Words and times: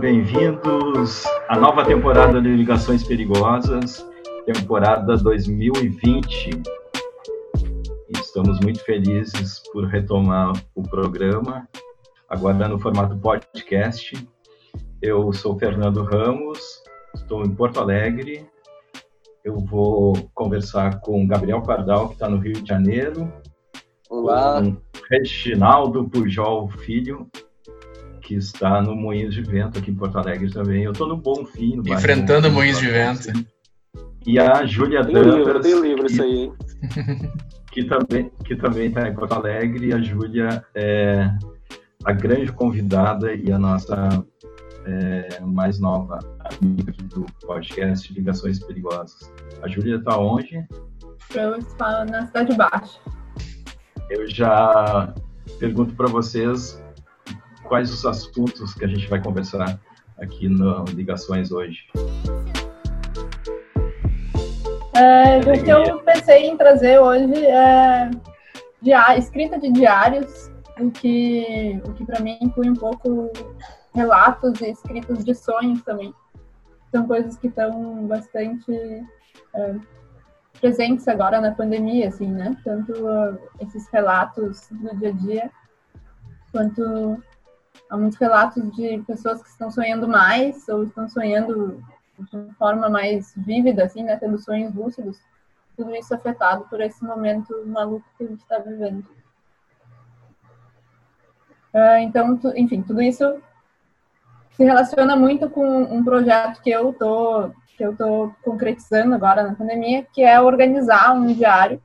bem-vindos 0.00 1.24
à 1.48 1.58
nova 1.58 1.82
temporada 1.84 2.40
de 2.40 2.48
Ligações 2.48 3.02
Perigosas, 3.02 4.06
temporada 4.44 5.16
2020. 5.16 6.62
Estamos 8.10 8.60
muito 8.60 8.84
felizes 8.84 9.62
por 9.72 9.86
retomar 9.86 10.52
o 10.74 10.82
programa, 10.82 11.66
agora 12.28 12.68
no 12.68 12.78
formato 12.78 13.16
podcast. 13.16 14.28
Eu 15.00 15.32
sou 15.32 15.58
Fernando 15.58 16.02
Ramos, 16.02 16.60
estou 17.14 17.42
em 17.44 17.54
Porto 17.54 17.80
Alegre. 17.80 18.46
Eu 19.42 19.60
vou 19.60 20.14
conversar 20.34 21.00
com 21.00 21.26
Gabriel 21.26 21.62
Pardal, 21.62 22.08
que 22.08 22.14
está 22.14 22.28
no 22.28 22.38
Rio 22.38 22.60
de 22.60 22.68
Janeiro. 22.68 23.32
Olá. 24.10 24.60
Com 24.62 24.76
Reginaldo 25.08 26.08
Pujol 26.08 26.68
Filho, 26.68 27.26
que 28.26 28.34
está 28.34 28.82
no 28.82 28.96
Moinhos 28.96 29.32
de 29.32 29.42
Vento, 29.42 29.78
aqui 29.78 29.92
em 29.92 29.94
Porto 29.94 30.18
Alegre 30.18 30.52
também. 30.52 30.82
Eu 30.82 30.90
estou 30.90 31.06
no 31.06 31.16
Bom 31.16 31.46
Fim. 31.46 31.76
No 31.76 31.88
Enfrentando 31.88 32.50
Moinhos 32.50 32.80
de 32.80 32.88
Vento. 32.88 33.46
E 34.26 34.36
a 34.40 34.66
Júlia 34.66 35.04
Dantas. 35.04 35.62
Tem 35.62 35.80
livro 35.80 36.06
isso 36.06 36.22
aí, 36.22 36.38
hein? 36.42 36.52
Que 37.70 37.84
também 37.84 38.30
que 38.42 38.56
também 38.56 38.86
está 38.86 39.06
em 39.06 39.14
Porto 39.14 39.32
Alegre. 39.32 39.88
E 39.88 39.92
a 39.92 40.00
Júlia 40.00 40.64
é 40.74 41.30
a 42.04 42.12
grande 42.12 42.50
convidada 42.50 43.34
e 43.34 43.52
a 43.52 43.58
nossa 43.58 44.24
é, 44.86 45.40
mais 45.42 45.78
nova 45.78 46.18
amiga 46.60 46.92
do 47.04 47.26
podcast 47.46 48.12
Ligações 48.12 48.58
Perigosas. 48.58 49.30
A 49.62 49.68
Júlia 49.68 49.96
está 49.96 50.18
onde? 50.18 50.66
Eu 51.34 51.56
estou 51.58 52.04
na 52.10 52.26
Cidade 52.26 52.56
Baixa. 52.56 52.98
Eu 54.08 54.26
já 54.26 55.14
pergunto 55.60 55.94
para 55.94 56.08
vocês 56.08 56.82
quais 57.66 57.92
os 57.92 58.04
assuntos 58.04 58.74
que 58.74 58.84
a 58.84 58.88
gente 58.88 59.08
vai 59.08 59.22
conversar 59.22 59.78
aqui 60.18 60.48
no 60.48 60.84
Ligações 60.84 61.52
hoje. 61.52 61.80
É, 64.94 65.38
o 65.40 65.64
que 65.64 65.70
eu 65.70 65.98
pensei 66.00 66.46
em 66.46 66.56
trazer 66.56 66.98
hoje 66.98 67.44
é 67.44 68.10
diário, 68.80 69.18
escrita 69.18 69.58
de 69.58 69.70
diários, 69.70 70.50
o 70.80 70.90
que, 70.90 71.80
o 71.84 71.92
que 71.92 72.04
para 72.04 72.20
mim 72.20 72.38
inclui 72.40 72.70
um 72.70 72.74
pouco 72.74 73.30
relatos 73.94 74.60
e 74.60 74.70
escritos 74.70 75.24
de 75.24 75.34
sonhos 75.34 75.82
também. 75.82 76.14
São 76.90 77.06
coisas 77.06 77.36
que 77.36 77.48
estão 77.48 78.06
bastante 78.06 78.72
é, 79.54 79.74
presentes 80.60 81.06
agora 81.08 81.40
na 81.40 81.52
pandemia, 81.52 82.08
assim, 82.08 82.28
né? 82.28 82.56
Tanto 82.64 82.92
uh, 82.92 83.38
esses 83.60 83.88
relatos 83.90 84.68
do 84.70 84.96
dia 84.96 85.08
a 85.08 85.12
dia, 85.12 85.50
quanto 86.52 87.22
há 87.90 87.96
muitos 87.96 88.18
relatos 88.18 88.62
de 88.74 89.02
pessoas 89.06 89.42
que 89.42 89.48
estão 89.48 89.70
sonhando 89.70 90.08
mais 90.08 90.68
ou 90.68 90.84
estão 90.84 91.08
sonhando 91.08 91.82
de 92.18 92.54
forma 92.54 92.88
mais 92.88 93.34
vívida, 93.36 93.84
assim, 93.84 94.02
né, 94.02 94.16
tendo 94.16 94.38
sonhos 94.38 94.74
lúcidos. 94.74 95.18
Tudo 95.76 95.94
isso 95.94 96.14
afetado 96.14 96.64
por 96.68 96.80
esse 96.80 97.04
momento 97.04 97.52
maluco 97.66 98.06
que 98.16 98.24
a 98.24 98.26
gente 98.28 98.40
está 98.40 98.58
vivendo. 98.58 99.04
Uh, 101.74 101.98
então, 102.00 102.36
tu, 102.38 102.50
enfim, 102.56 102.82
tudo 102.82 103.02
isso 103.02 103.38
se 104.52 104.64
relaciona 104.64 105.14
muito 105.14 105.50
com 105.50 105.82
um 105.82 106.02
projeto 106.02 106.62
que 106.62 106.70
eu 106.70 106.92
tô 106.92 107.50
que 107.76 107.84
eu 107.84 107.94
tô 107.94 108.32
concretizando 108.42 109.14
agora 109.14 109.42
na 109.42 109.54
pandemia, 109.54 110.06
que 110.10 110.22
é 110.22 110.40
organizar 110.40 111.12
um 111.12 111.26
diário 111.26 111.78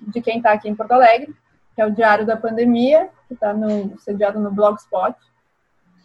de 0.00 0.20
quem 0.20 0.38
está 0.38 0.52
aqui 0.52 0.68
em 0.68 0.74
Porto 0.74 0.90
Alegre, 0.90 1.32
que 1.74 1.80
é 1.80 1.86
o 1.86 1.90
Diário 1.90 2.26
da 2.26 2.36
Pandemia, 2.36 3.08
que 3.28 3.34
está 3.34 3.54
sediado 3.98 4.38
no 4.38 4.50
Blogspot, 4.50 5.16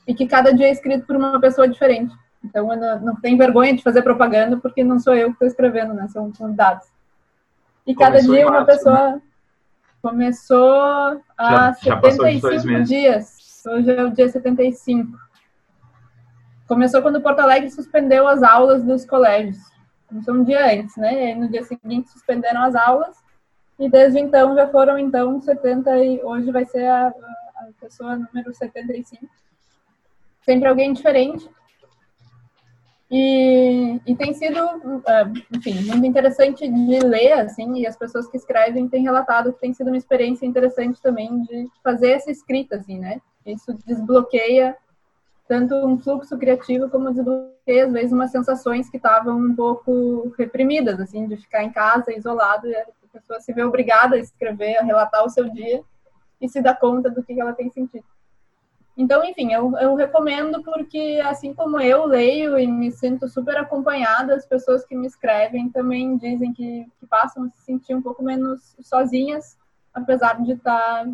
e 0.07 0.13
que 0.13 0.25
cada 0.25 0.53
dia 0.53 0.67
é 0.67 0.71
escrito 0.71 1.05
por 1.05 1.15
uma 1.15 1.39
pessoa 1.39 1.67
diferente. 1.67 2.15
Então, 2.43 2.71
eu 2.71 2.79
não, 2.79 2.99
não 3.01 3.15
tenho 3.15 3.37
vergonha 3.37 3.75
de 3.75 3.83
fazer 3.83 4.01
propaganda, 4.01 4.57
porque 4.57 4.83
não 4.83 4.99
sou 4.99 5.13
eu 5.13 5.27
que 5.27 5.33
estou 5.33 5.47
escrevendo, 5.47 5.93
né? 5.93 6.07
São, 6.07 6.33
são 6.33 6.53
dados. 6.53 6.87
E 7.85 7.93
cada 7.93 8.19
dia 8.21 8.45
março, 8.45 8.51
uma 8.51 8.65
pessoa 8.65 9.11
né? 9.11 9.21
começou 10.01 11.21
há 11.37 11.73
já, 11.81 11.97
75 11.99 12.59
já 12.59 12.79
dias. 12.79 13.63
Hoje 13.65 13.91
é 13.91 14.03
o 14.03 14.11
dia 14.11 14.29
75. 14.29 15.17
Começou 16.67 17.01
quando 17.01 17.21
Porto 17.21 17.39
Alegre 17.39 17.69
suspendeu 17.69 18.27
as 18.27 18.43
aulas 18.43 18.83
dos 18.83 19.05
colégios. 19.05 19.57
Começou 20.07 20.35
um 20.35 20.43
dia 20.43 20.65
antes, 20.73 20.95
né? 20.95 21.31
E 21.31 21.35
no 21.35 21.49
dia 21.49 21.63
seguinte 21.63 22.09
suspenderam 22.09 22.61
as 22.63 22.75
aulas 22.75 23.17
e 23.79 23.89
desde 23.89 24.19
então 24.19 24.55
já 24.55 24.67
foram, 24.67 24.97
então, 24.97 25.39
70 25.41 25.97
e 26.03 26.23
hoje 26.23 26.51
vai 26.51 26.65
ser 26.65 26.85
a, 26.85 27.07
a 27.07 27.67
pessoa 27.79 28.15
número 28.15 28.53
75. 28.53 29.25
Sempre 30.41 30.67
alguém 30.67 30.93
diferente. 30.93 31.49
E, 33.09 34.01
e 34.05 34.15
tem 34.15 34.33
sido, 34.33 34.57
é, 35.07 35.23
enfim, 35.55 35.81
muito 35.85 36.05
interessante 36.05 36.67
de 36.67 36.99
ler, 36.99 37.33
assim, 37.33 37.77
e 37.77 37.87
as 37.87 37.95
pessoas 37.95 38.27
que 38.27 38.35
escrevem 38.35 38.89
têm 38.89 39.03
relatado 39.03 39.53
que 39.53 39.61
tem 39.61 39.73
sido 39.73 39.87
uma 39.87 39.97
experiência 39.97 40.45
interessante 40.45 41.01
também 41.01 41.41
de 41.43 41.67
fazer 41.81 42.11
essa 42.11 42.29
escrita, 42.29 42.75
assim, 42.75 42.99
né? 42.99 43.21
Isso 43.45 43.73
desbloqueia 43.85 44.75
tanto 45.47 45.73
um 45.75 45.97
fluxo 45.97 46.37
criativo 46.37 46.89
como 46.89 47.13
desbloqueia, 47.13 47.85
às 47.85 47.93
vezes, 47.93 48.11
umas 48.11 48.31
sensações 48.31 48.89
que 48.89 48.97
estavam 48.97 49.37
um 49.37 49.55
pouco 49.55 50.33
reprimidas, 50.37 50.99
assim, 50.99 51.25
de 51.27 51.37
ficar 51.37 51.63
em 51.63 51.71
casa, 51.71 52.11
isolado, 52.11 52.67
e 52.67 52.75
pessoa 53.17 53.39
se 53.39 53.53
vê 53.53 53.63
obrigada 53.63 54.15
a 54.15 54.19
escrever, 54.19 54.77
a 54.77 54.83
relatar 54.83 55.23
o 55.23 55.29
seu 55.29 55.49
dia 55.49 55.83
e 56.39 56.47
se 56.47 56.61
dá 56.61 56.75
conta 56.75 57.09
do 57.09 57.23
que 57.23 57.39
ela 57.39 57.53
tem 57.53 57.69
sentido. 57.69 58.05
Então, 58.97 59.23
enfim, 59.23 59.53
eu, 59.53 59.77
eu 59.77 59.93
recomendo 59.93 60.63
porque, 60.63 61.21
assim 61.23 61.53
como 61.53 61.79
eu 61.79 62.05
leio 62.05 62.57
e 62.57 62.65
me 62.65 62.91
sinto 62.91 63.27
super 63.27 63.55
acompanhada, 63.57 64.33
as 64.33 64.45
pessoas 64.45 64.83
que 64.83 64.95
me 64.95 65.05
escrevem 65.05 65.69
também 65.69 66.17
dizem 66.17 66.51
que, 66.51 66.87
que 66.99 67.05
passam 67.05 67.43
a 67.43 67.49
se 67.49 67.61
sentir 67.61 67.93
um 67.93 68.01
pouco 68.01 68.23
menos 68.23 68.75
sozinhas, 68.81 69.55
apesar 69.93 70.41
de 70.41 70.53
estar 70.53 71.05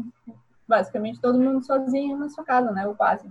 basicamente 0.66 1.20
todo 1.20 1.40
mundo 1.40 1.62
sozinho 1.66 2.18
na 2.18 2.30
sua 2.30 2.46
casa, 2.46 2.72
né? 2.72 2.88
Ou 2.88 2.96
quase. 2.96 3.28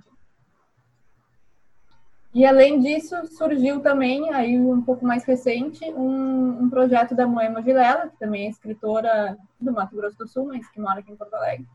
E 2.35 2.47
além 2.47 2.81
disso, 2.81 3.15
surgiu 3.27 3.81
também, 3.81 4.33
aí 4.33 4.59
um 4.59 4.81
pouco 4.81 5.05
mais 5.05 5.23
recente, 5.25 5.85
um, 5.93 6.63
um 6.63 6.71
projeto 6.71 7.15
da 7.15 7.27
Moema 7.27 7.61
Vilela, 7.61 8.09
que 8.09 8.17
também 8.19 8.47
é 8.47 8.51
escritora 8.51 9.37
do 9.61 9.73
Mato 9.73 9.95
Grosso 9.95 10.17
do 10.17 10.27
Sul, 10.27 10.47
mas 10.47 10.67
que 10.71 10.81
mora 10.81 11.01
aqui 11.01 11.13
em 11.13 11.17
Porto 11.17 11.35
Alegre, 11.35 11.67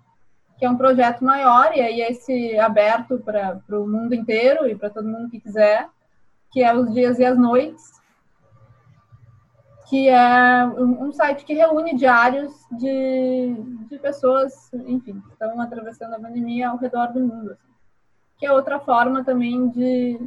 que 0.57 0.65
é 0.65 0.69
um 0.69 0.77
projeto 0.77 1.23
maior, 1.23 1.77
e 1.77 1.81
aí 1.81 2.01
esse 2.01 2.57
aberto 2.57 3.19
para 3.19 3.61
o 3.69 3.87
mundo 3.87 4.15
inteiro 4.15 4.67
e 4.67 4.75
para 4.75 4.89
todo 4.89 5.07
mundo 5.07 5.29
que 5.29 5.39
quiser, 5.39 5.87
que 6.51 6.63
é 6.63 6.75
os 6.75 6.91
dias 6.91 7.19
e 7.19 7.25
as 7.25 7.37
noites, 7.37 7.97
que 9.87 10.09
é 10.09 10.65
um 10.65 11.13
site 11.13 11.45
que 11.45 11.53
reúne 11.53 11.95
diários 11.95 12.53
de, 12.71 13.55
de 13.87 13.97
pessoas, 13.99 14.69
enfim, 14.73 15.21
que 15.21 15.33
estão 15.33 15.61
atravessando 15.61 16.15
a 16.15 16.19
pandemia 16.19 16.69
ao 16.69 16.77
redor 16.77 17.13
do 17.13 17.21
mundo. 17.21 17.51
Assim. 17.51 17.73
Que 18.37 18.45
é 18.45 18.51
outra 18.51 18.79
forma 18.79 19.23
também 19.23 19.69
de, 19.69 20.19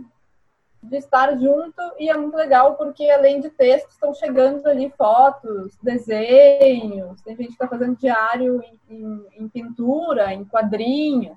de 0.82 0.96
estar 0.96 1.36
junto 1.38 1.80
e 1.98 2.08
é 2.08 2.16
muito 2.16 2.36
legal 2.36 2.74
porque 2.74 3.08
além 3.10 3.40
de 3.40 3.50
textos 3.50 3.94
estão 3.94 4.14
chegando 4.14 4.66
ali 4.66 4.90
fotos, 4.90 5.76
desenhos, 5.82 7.20
tem 7.20 7.36
gente 7.36 7.48
que 7.48 7.52
está 7.52 7.68
fazendo 7.68 7.96
diário 7.96 8.62
em, 8.88 8.96
em, 8.96 9.26
em, 9.44 9.48
pintura, 9.48 10.32
em 10.32 10.44
quadrinhos, 10.44 11.36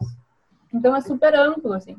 então 0.74 0.96
é 0.96 1.02
super 1.02 1.36
amplo 1.36 1.74
assim. 1.74 1.98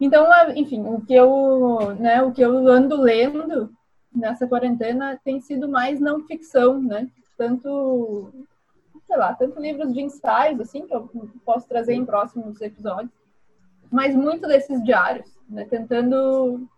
Então, 0.00 0.32
é, 0.32 0.56
enfim, 0.56 0.86
o 0.86 1.00
que 1.00 1.12
eu, 1.12 1.94
né, 1.98 2.22
o 2.22 2.32
que 2.32 2.40
eu 2.40 2.68
ando 2.68 2.96
lendo 3.00 3.70
nessa 4.14 4.46
quarentena 4.46 5.20
tem 5.24 5.40
sido 5.40 5.68
mais 5.68 6.00
não 6.00 6.24
ficção, 6.24 6.80
né? 6.80 7.08
Tanto, 7.36 8.32
sei 9.06 9.16
lá, 9.16 9.34
tanto 9.34 9.60
livros 9.60 9.92
de 9.92 10.00
ensaios 10.00 10.60
assim 10.60 10.86
que 10.86 10.94
eu 10.94 11.10
posso 11.44 11.68
trazer 11.68 11.94
em 11.94 12.06
próximos 12.06 12.60
episódios, 12.60 13.12
mas 13.90 14.14
muito 14.14 14.46
desses 14.46 14.82
diários 14.84 15.38
né? 15.48 15.64
tentando, 15.64 16.68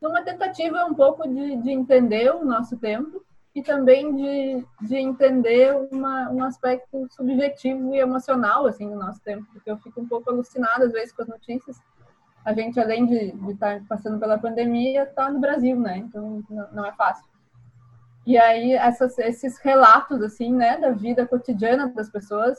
numa 0.00 0.22
tentativa 0.22 0.84
um 0.84 0.94
pouco 0.94 1.28
de, 1.28 1.56
de 1.56 1.70
entender 1.70 2.34
o 2.34 2.44
nosso 2.44 2.76
tempo 2.76 3.24
e 3.54 3.62
também 3.62 4.14
de, 4.14 4.66
de 4.82 4.96
entender 4.96 5.74
uma, 5.90 6.30
um 6.30 6.42
aspecto 6.44 7.06
subjetivo 7.10 7.94
e 7.94 7.98
emocional 7.98 8.66
assim 8.66 8.88
do 8.88 8.96
nosso 8.96 9.20
tempo, 9.22 9.46
porque 9.52 9.70
eu 9.70 9.78
fico 9.78 10.00
um 10.00 10.08
pouco 10.08 10.30
alucinada 10.30 10.84
às 10.84 10.92
vezes 10.92 11.12
com 11.12 11.22
as 11.22 11.28
notícias. 11.28 11.80
A 12.44 12.52
gente, 12.52 12.78
além 12.78 13.06
de, 13.06 13.34
estar 13.50 13.82
passando 13.88 14.20
pela 14.20 14.38
pandemia, 14.38 15.02
está 15.02 15.30
no 15.30 15.40
Brasil, 15.40 15.80
né? 15.80 15.96
Então 15.98 16.44
não, 16.48 16.68
não 16.72 16.84
é 16.84 16.92
fácil. 16.92 17.26
E 18.26 18.36
aí 18.36 18.72
essas, 18.72 19.18
esses 19.18 19.58
relatos 19.58 20.20
assim, 20.20 20.52
né, 20.52 20.78
da 20.78 20.90
vida 20.90 21.26
cotidiana 21.26 21.88
das 21.88 22.10
pessoas 22.10 22.58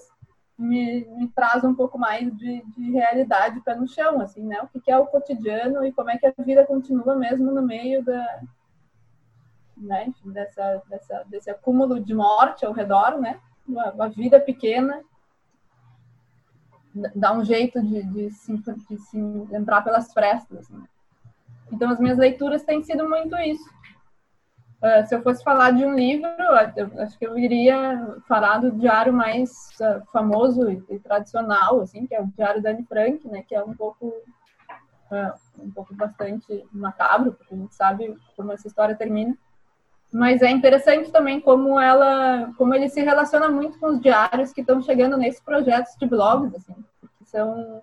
me, 0.57 1.05
me 1.05 1.27
traz 1.29 1.63
um 1.63 1.75
pouco 1.75 1.97
mais 1.99 2.35
de, 2.35 2.63
de 2.75 2.91
realidade 2.91 3.61
pé 3.61 3.75
no 3.75 3.87
chão, 3.87 4.19
assim, 4.21 4.43
né? 4.43 4.59
O 4.61 4.67
que, 4.67 4.79
que 4.79 4.91
é 4.91 4.97
o 4.97 5.05
cotidiano 5.05 5.85
e 5.85 5.91
como 5.91 6.09
é 6.09 6.17
que 6.17 6.25
a 6.25 6.33
vida 6.37 6.65
continua 6.65 7.15
mesmo 7.15 7.51
no 7.51 7.61
meio 7.61 8.03
da, 8.03 8.41
né? 9.77 10.11
dessa, 10.25 10.81
dessa, 10.89 11.23
desse 11.27 11.49
acúmulo 11.49 11.99
de 11.99 12.13
morte 12.13 12.65
ao 12.65 12.73
redor, 12.73 13.19
né? 13.19 13.39
Uma, 13.67 13.91
uma 13.91 14.09
vida 14.09 14.39
pequena 14.39 15.03
dá 17.15 17.33
um 17.33 17.43
jeito 17.43 17.81
de, 17.81 18.01
de, 18.03 18.31
se, 18.31 18.57
de 18.57 18.97
se 18.97 19.19
entrar 19.51 19.83
pelas 19.83 20.11
frestas. 20.11 20.59
Assim. 20.59 20.83
Então, 21.71 21.91
as 21.91 21.99
minhas 21.99 22.17
leituras 22.17 22.63
têm 22.63 22.83
sido 22.83 23.07
muito 23.07 23.35
isso. 23.37 23.69
Uh, 24.77 25.07
se 25.07 25.15
eu 25.15 25.23
fosse 25.23 25.43
falar 25.43 25.71
de 25.71 25.83
um 25.83 25.95
livro, 25.95 26.29
acho 26.99 27.17
que 27.17 27.25
eu 27.25 27.35
iria 27.35 28.15
falar 28.27 28.59
do 28.59 28.71
diário 28.71 29.11
mais 29.11 29.49
uh, 29.81 30.05
famoso 30.13 30.69
e, 30.69 30.83
e, 30.89 30.99
tradicional, 30.99 31.81
assim, 31.81 32.05
que 32.05 32.13
é 32.13 32.21
o 32.21 32.27
Diário 32.27 32.61
da 32.61 32.69
Anne 32.69 32.85
Frank, 32.87 33.27
né, 33.27 33.43
que 33.47 33.55
é 33.55 33.63
um 33.63 33.73
pouco, 33.73 34.05
uh, 34.07 35.33
um 35.63 35.71
pouco 35.71 35.95
bastante 35.95 36.63
macabro, 36.71 37.33
porque 37.33 37.55
a 37.55 37.57
gente 37.57 37.73
sabe 37.73 38.15
como 38.35 38.51
essa 38.51 38.67
história 38.67 38.95
termina. 38.95 39.35
Mas 40.13 40.43
é 40.43 40.49
interessante 40.51 41.11
também 41.11 41.41
como 41.41 41.79
ela, 41.79 42.53
como 42.55 42.75
ele 42.75 42.87
se 42.87 43.01
relaciona 43.01 43.49
muito 43.49 43.79
com 43.79 43.87
os 43.87 43.99
diários 43.99 44.53
que 44.53 44.61
estão 44.61 44.79
chegando 44.81 45.17
nesses 45.17 45.41
projetos 45.41 45.95
de 45.99 46.05
blogs, 46.05 46.53
assim, 46.53 46.75
que 47.17 47.25
são 47.25 47.81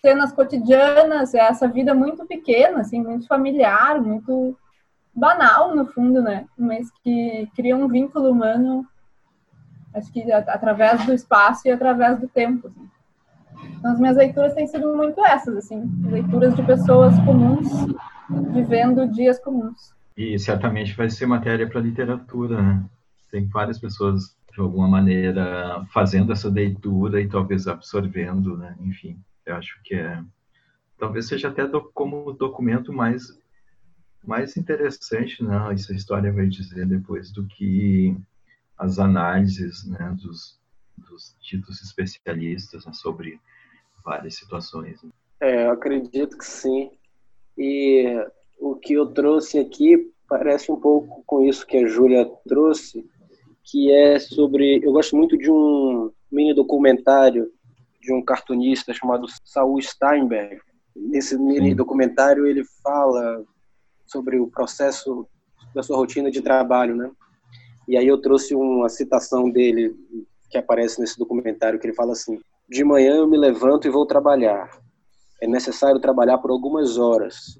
cenas 0.00 0.32
cotidianas, 0.32 1.34
é 1.34 1.40
essa 1.40 1.66
vida 1.66 1.92
muito 1.94 2.24
pequena, 2.26 2.80
assim, 2.80 3.02
muito 3.02 3.26
familiar, 3.26 4.00
muito 4.00 4.56
banal 5.14 5.74
no 5.74 5.86
fundo, 5.86 6.22
né? 6.22 6.46
Mas 6.56 6.90
que 7.02 7.48
cria 7.54 7.76
um 7.76 7.88
vínculo 7.88 8.30
humano, 8.30 8.86
acho 9.94 10.12
que 10.12 10.30
através 10.32 11.04
do 11.04 11.12
espaço 11.12 11.66
e 11.66 11.70
através 11.70 12.20
do 12.20 12.28
tempo. 12.28 12.68
Assim. 12.68 12.88
Então, 13.78 13.92
as 13.92 14.00
minhas 14.00 14.16
leituras 14.16 14.54
têm 14.54 14.66
sido 14.66 14.94
muito 14.94 15.24
essas, 15.24 15.56
assim, 15.56 15.90
leituras 16.04 16.54
de 16.54 16.62
pessoas 16.62 17.14
comuns 17.20 17.68
vivendo 18.52 19.08
dias 19.08 19.38
comuns. 19.38 19.94
E 20.16 20.38
certamente 20.38 20.94
vai 20.96 21.08
ser 21.08 21.26
matéria 21.26 21.68
para 21.68 21.80
literatura, 21.80 22.60
né? 22.60 22.84
Tem 23.30 23.46
várias 23.46 23.78
pessoas 23.78 24.36
de 24.52 24.60
alguma 24.60 24.88
maneira 24.88 25.84
fazendo 25.92 26.32
essa 26.32 26.48
leitura 26.48 27.20
e 27.20 27.28
talvez 27.28 27.66
absorvendo, 27.66 28.56
né? 28.56 28.74
Enfim, 28.80 29.18
eu 29.46 29.54
acho 29.56 29.80
que 29.84 29.94
é 29.94 30.20
talvez 30.98 31.28
seja 31.28 31.48
até 31.48 31.66
do, 31.66 31.80
como 31.94 32.32
documento 32.32 32.92
mais 32.92 33.38
mais 34.24 34.56
interessante, 34.56 35.42
né, 35.42 35.72
essa 35.72 35.92
história 35.92 36.32
vai 36.32 36.46
dizer 36.46 36.86
depois 36.86 37.30
do 37.32 37.46
que 37.46 38.16
as 38.76 38.98
análises, 38.98 39.84
né, 39.86 40.16
dos, 40.22 40.60
dos 40.96 41.36
títulos 41.40 41.82
especialistas 41.82 42.86
né, 42.86 42.92
sobre 42.92 43.40
várias 44.04 44.34
situações. 44.36 45.00
É, 45.40 45.66
eu 45.66 45.72
acredito 45.72 46.36
que 46.36 46.44
sim. 46.44 46.90
E 47.56 48.06
o 48.58 48.76
que 48.76 48.94
eu 48.94 49.06
trouxe 49.06 49.58
aqui 49.58 50.12
parece 50.28 50.70
um 50.70 50.78
pouco 50.78 51.22
com 51.26 51.44
isso 51.44 51.66
que 51.66 51.78
a 51.78 51.86
Júlia 51.86 52.30
trouxe, 52.46 53.04
que 53.64 53.90
é 53.92 54.18
sobre. 54.18 54.80
Eu 54.84 54.92
gosto 54.92 55.16
muito 55.16 55.36
de 55.36 55.50
um 55.50 56.12
mini 56.30 56.54
documentário 56.54 57.50
de 58.00 58.12
um 58.12 58.22
cartunista 58.22 58.92
chamado 58.92 59.26
Saul 59.44 59.80
Steinberg. 59.80 60.60
Nesse 60.94 61.38
mini 61.38 61.74
documentário 61.74 62.46
ele 62.46 62.64
fala 62.82 63.44
sobre 64.08 64.38
o 64.38 64.48
processo 64.48 65.26
da 65.74 65.82
sua 65.82 65.96
rotina 65.96 66.30
de 66.30 66.40
trabalho, 66.40 66.96
né? 66.96 67.10
E 67.86 67.96
aí 67.96 68.06
eu 68.06 68.20
trouxe 68.20 68.54
uma 68.54 68.88
citação 68.88 69.50
dele 69.50 69.94
que 70.50 70.58
aparece 70.58 71.00
nesse 71.00 71.18
documentário 71.18 71.78
que 71.78 71.86
ele 71.86 71.94
fala 71.94 72.12
assim: 72.12 72.40
"De 72.68 72.84
manhã 72.84 73.16
eu 73.16 73.26
me 73.26 73.38
levanto 73.38 73.86
e 73.86 73.90
vou 73.90 74.06
trabalhar. 74.06 74.70
É 75.40 75.46
necessário 75.46 76.00
trabalhar 76.00 76.38
por 76.38 76.50
algumas 76.50 76.98
horas. 76.98 77.58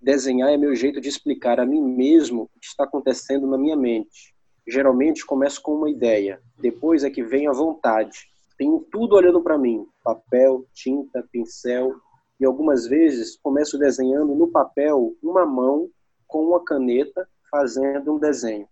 Desenhar 0.00 0.50
é 0.50 0.56
meu 0.56 0.74
jeito 0.74 1.00
de 1.00 1.08
explicar 1.08 1.58
a 1.58 1.66
mim 1.66 1.80
mesmo 1.80 2.42
o 2.42 2.60
que 2.60 2.66
está 2.66 2.84
acontecendo 2.84 3.46
na 3.46 3.58
minha 3.58 3.76
mente. 3.76 4.32
Geralmente 4.66 5.26
começo 5.26 5.60
com 5.60 5.74
uma 5.74 5.90
ideia, 5.90 6.40
depois 6.58 7.02
é 7.02 7.10
que 7.10 7.22
vem 7.22 7.48
a 7.48 7.52
vontade. 7.52 8.28
Tenho 8.56 8.86
tudo 8.92 9.16
olhando 9.16 9.42
para 9.42 9.58
mim: 9.58 9.86
papel, 10.04 10.64
tinta, 10.72 11.26
pincel, 11.32 11.94
e 12.38 12.44
algumas 12.44 12.86
vezes 12.86 13.36
começo 13.36 13.78
desenhando 13.78 14.34
no 14.34 14.48
papel 14.48 15.16
uma 15.22 15.44
mão 15.44 15.90
com 16.26 16.44
uma 16.44 16.64
caneta 16.64 17.28
fazendo 17.50 18.14
um 18.14 18.18
desenho. 18.18 18.68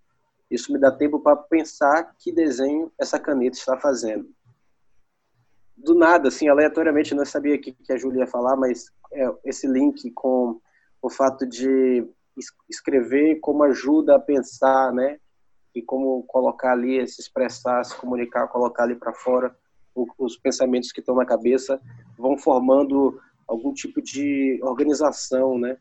Isso 0.51 0.73
me 0.73 0.79
dá 0.79 0.93
tempo 0.93 1.19
para 1.19 1.37
pensar 1.37 2.15
que 2.19 2.31
desenho 2.31 2.93
essa 2.99 3.19
caneta 3.19 3.57
está 3.57 3.77
fazendo. 3.77 4.29
Do 5.77 5.95
nada, 5.95 6.29
assim, 6.29 6.49
aleatoriamente, 6.49 7.15
não 7.15 7.25
sabia 7.25 7.59
que, 7.59 7.73
que 7.73 7.93
a 7.93 7.97
Júlia 7.97 8.21
ia 8.21 8.27
falar, 8.27 8.57
mas 8.57 8.91
é, 9.13 9.29
esse 9.45 9.67
link 9.67 10.11
com 10.13 10.61
o 11.03 11.11
fato 11.11 11.47
de 11.47 12.07
escrever 12.69 13.41
como 13.41 13.63
ajuda 13.65 14.17
a 14.17 14.21
pensar, 14.21 14.93
né? 14.93 15.19
E 15.75 15.83
como 15.83 16.23
colocar 16.25 16.73
ali, 16.73 17.07
se 17.07 17.21
expressar, 17.21 17.85
se 17.85 17.97
comunicar, 17.97 18.49
colocar 18.49 18.85
ali 18.85 18.95
para 18.95 19.13
fora 19.13 19.55
os 20.19 20.37
pensamentos 20.37 20.93
que 20.93 21.01
estão 21.01 21.15
na 21.15 21.25
cabeça, 21.25 21.81
vão 22.19 22.37
formando 22.37 23.19
algum 23.47 23.73
tipo 23.73 24.03
de 24.03 24.59
organização, 24.63 25.59
né? 25.59 25.77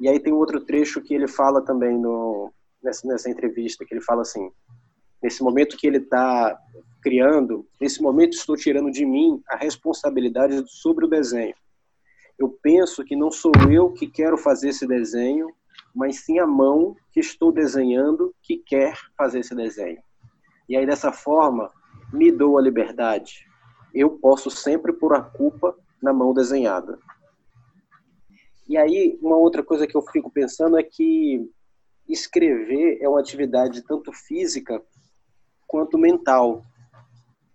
E 0.00 0.08
aí 0.08 0.20
tem 0.20 0.32
outro 0.32 0.60
trecho 0.60 1.00
que 1.00 1.14
ele 1.14 1.28
fala 1.28 1.62
também 1.62 1.98
no, 1.98 2.52
nessa, 2.82 3.06
nessa 3.06 3.30
entrevista, 3.30 3.84
que 3.84 3.94
ele 3.94 4.02
fala 4.02 4.22
assim, 4.22 4.50
nesse 5.22 5.42
momento 5.42 5.76
que 5.76 5.86
ele 5.86 5.98
está 5.98 6.58
criando, 7.02 7.66
nesse 7.80 8.02
momento 8.02 8.34
estou 8.34 8.56
tirando 8.56 8.90
de 8.90 9.06
mim 9.06 9.40
a 9.48 9.56
responsabilidade 9.56 10.64
sobre 10.66 11.04
o 11.04 11.08
desenho. 11.08 11.54
Eu 12.38 12.48
penso 12.62 13.04
que 13.04 13.16
não 13.16 13.30
sou 13.30 13.52
eu 13.70 13.92
que 13.92 14.06
quero 14.06 14.36
fazer 14.36 14.68
esse 14.68 14.86
desenho, 14.86 15.48
mas 15.94 16.24
sim 16.24 16.38
a 16.38 16.46
mão 16.46 16.94
que 17.12 17.20
estou 17.20 17.50
desenhando 17.50 18.34
que 18.42 18.58
quer 18.58 18.94
fazer 19.16 19.40
esse 19.40 19.54
desenho. 19.54 20.02
E 20.68 20.76
aí 20.76 20.84
dessa 20.84 21.12
forma 21.12 21.70
me 22.12 22.30
dou 22.30 22.58
a 22.58 22.62
liberdade. 22.62 23.46
Eu 23.94 24.10
posso 24.10 24.50
sempre 24.50 24.92
pôr 24.92 25.14
a 25.14 25.22
culpa 25.22 25.74
na 26.02 26.12
mão 26.12 26.32
desenhada. 26.32 26.98
E 28.68 28.76
aí, 28.76 29.18
uma 29.22 29.36
outra 29.36 29.62
coisa 29.62 29.86
que 29.86 29.96
eu 29.96 30.02
fico 30.02 30.30
pensando 30.30 30.78
é 30.78 30.82
que 30.82 31.48
escrever 32.08 32.98
é 33.00 33.08
uma 33.08 33.20
atividade 33.20 33.82
tanto 33.82 34.12
física 34.12 34.82
quanto 35.66 35.98
mental, 35.98 36.62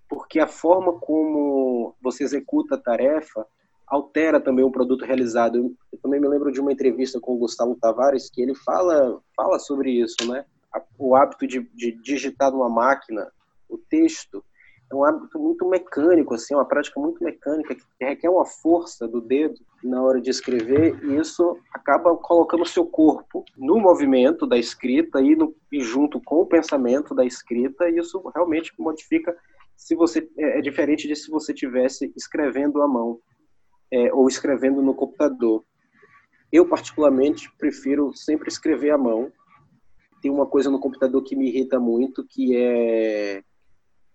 porque 0.10 0.40
a 0.40 0.48
forma 0.48 0.94
como 1.00 1.96
você 2.02 2.24
executa 2.24 2.76
a 2.76 2.82
tarefa 2.82 3.46
altera 3.88 4.40
também 4.40 4.64
o 4.64 4.72
produto 4.72 5.04
realizado. 5.04 5.76
Eu 5.92 6.00
também 6.00 6.20
me 6.20 6.28
lembro 6.28 6.52
de 6.52 6.62
uma 6.62 6.72
entrevista 6.72 7.20
com 7.20 7.34
o 7.34 7.38
Gustavo 7.38 7.76
Tavares 7.76 8.30
que 8.30 8.42
ele 8.42 8.56
fala 8.56 9.22
fala 9.36 9.60
sobre 9.60 9.92
isso, 9.92 10.16
né? 10.28 10.46
O 10.98 11.14
hábito 11.16 11.46
de, 11.46 11.62
de 11.74 11.92
digitar 12.02 12.52
numa 12.52 12.70
máquina 12.70 13.30
o 13.68 13.78
texto 13.78 14.44
é 14.92 14.96
um 14.96 15.06
hábito 15.06 15.40
muito 15.40 15.68
mecânico, 15.68 16.34
assim, 16.34 16.54
uma 16.54 16.66
prática 16.66 17.00
muito 17.00 17.24
mecânica 17.24 17.74
que 17.74 17.84
requer 18.00 18.30
uma 18.30 18.46
força 18.46 19.08
do 19.08 19.22
dedo 19.22 19.56
na 19.82 20.04
hora 20.04 20.20
de 20.20 20.30
escrever 20.30 21.02
e 21.04 21.16
isso 21.16 21.58
acaba 21.74 22.16
colocando 22.18 22.64
o 22.64 22.68
seu 22.68 22.86
corpo 22.86 23.46
no 23.58 23.80
movimento 23.80 24.46
da 24.46 24.58
escrita 24.58 25.22
e, 25.22 25.36
no, 25.36 25.56
e 25.72 25.82
junto 25.82 26.20
com 26.22 26.42
o 26.42 26.46
pensamento 26.46 27.16
da 27.16 27.26
escrita 27.26 27.90
e 27.90 28.00
isso 28.00 28.22
realmente 28.36 28.74
modifica 28.78 29.36
se 29.78 29.96
você 29.96 30.30
é, 30.38 30.60
é 30.60 30.62
diferente 30.62 31.08
de 31.08 31.16
se 31.16 31.32
você 31.32 31.54
tivesse 31.54 32.12
escrevendo 32.16 32.82
à 32.82 32.88
mão 32.88 33.20
é, 33.90 34.14
ou 34.14 34.28
escrevendo 34.28 34.82
no 34.82 34.94
computador. 34.94 35.64
Eu 36.52 36.68
particularmente 36.68 37.50
prefiro 37.58 38.14
sempre 38.14 38.50
escrever 38.50 38.92
à 38.92 38.98
mão. 38.98 39.32
Tem 40.22 40.30
uma 40.30 40.46
coisa 40.46 40.70
no 40.70 40.82
computador 40.82 41.24
que 41.24 41.36
me 41.36 41.48
irrita 41.48 41.80
muito 41.80 42.26
que 42.28 42.56
é 42.58 43.42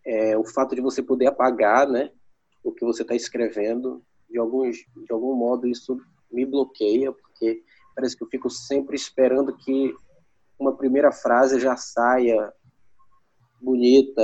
é, 0.07 0.39
o 0.39 0.45
fato 0.45 0.75
de 0.75 0.81
você 0.81 1.03
poder 1.03 1.27
apagar, 1.27 1.89
né, 1.89 2.11
o 2.63 2.73
que 2.73 2.85
você 2.85 3.03
está 3.03 3.15
escrevendo, 3.15 4.03
de 4.31 4.39
alguns, 4.39 4.77
de 4.77 5.13
algum 5.13 5.35
modo 5.35 5.67
isso 5.67 6.01
me 6.31 6.47
bloqueia, 6.47 7.13
porque 7.13 7.63
parece 7.95 8.17
que 8.17 8.23
eu 8.23 8.29
fico 8.29 8.49
sempre 8.49 8.97
esperando 8.97 9.57
que 9.57 9.95
uma 10.59 10.77
primeira 10.77 11.13
frase 11.13 11.61
já 11.61 11.77
saia 11.77 12.53
bonita, 13.61 14.23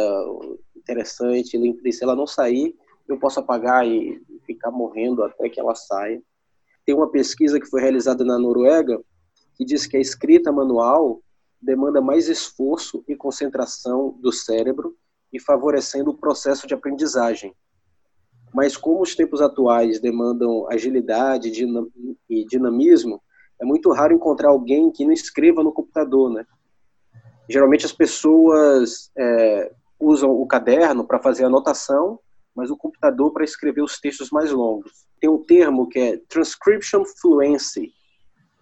interessante, 0.76 1.56
limpa. 1.56 1.88
E 1.88 1.92
se 1.92 2.04
ela 2.04 2.16
não 2.16 2.26
sair, 2.26 2.76
eu 3.08 3.18
posso 3.18 3.40
apagar 3.40 3.86
e 3.86 4.22
ficar 4.46 4.70
morrendo 4.70 5.22
até 5.22 5.48
que 5.48 5.60
ela 5.60 5.74
saia. 5.74 6.22
Tem 6.84 6.94
uma 6.94 7.10
pesquisa 7.10 7.60
que 7.60 7.66
foi 7.66 7.80
realizada 7.80 8.24
na 8.24 8.38
Noruega 8.38 9.00
que 9.54 9.64
diz 9.64 9.86
que 9.86 9.96
a 9.96 10.00
escrita 10.00 10.50
manual 10.50 11.22
demanda 11.60 12.00
mais 12.00 12.28
esforço 12.28 13.04
e 13.06 13.14
concentração 13.14 14.18
do 14.20 14.32
cérebro 14.32 14.96
e 15.32 15.40
favorecendo 15.40 16.10
o 16.10 16.16
processo 16.16 16.66
de 16.66 16.74
aprendizagem. 16.74 17.54
Mas 18.52 18.76
como 18.76 19.00
os 19.00 19.16
tempos 19.16 19.40
atuais 19.40 19.98
demandam 19.98 20.70
agilidade 20.70 21.50
e 22.28 22.44
dinamismo, 22.44 23.22
é 23.60 23.64
muito 23.64 23.90
raro 23.92 24.12
encontrar 24.12 24.50
alguém 24.50 24.90
que 24.90 25.04
não 25.04 25.12
escreva 25.12 25.62
no 25.62 25.72
computador, 25.72 26.30
né? 26.30 26.44
Geralmente 27.48 27.86
as 27.86 27.92
pessoas 27.92 29.10
é, 29.16 29.72
usam 29.98 30.30
o 30.30 30.46
caderno 30.46 31.06
para 31.06 31.22
fazer 31.22 31.44
anotação, 31.44 32.18
mas 32.54 32.70
o 32.70 32.76
computador 32.76 33.32
para 33.32 33.44
escrever 33.44 33.82
os 33.82 33.98
textos 33.98 34.30
mais 34.30 34.50
longos. 34.50 35.06
Tem 35.18 35.30
um 35.30 35.42
termo 35.42 35.88
que 35.88 35.98
é 35.98 36.16
transcription 36.28 37.04
fluency, 37.04 37.90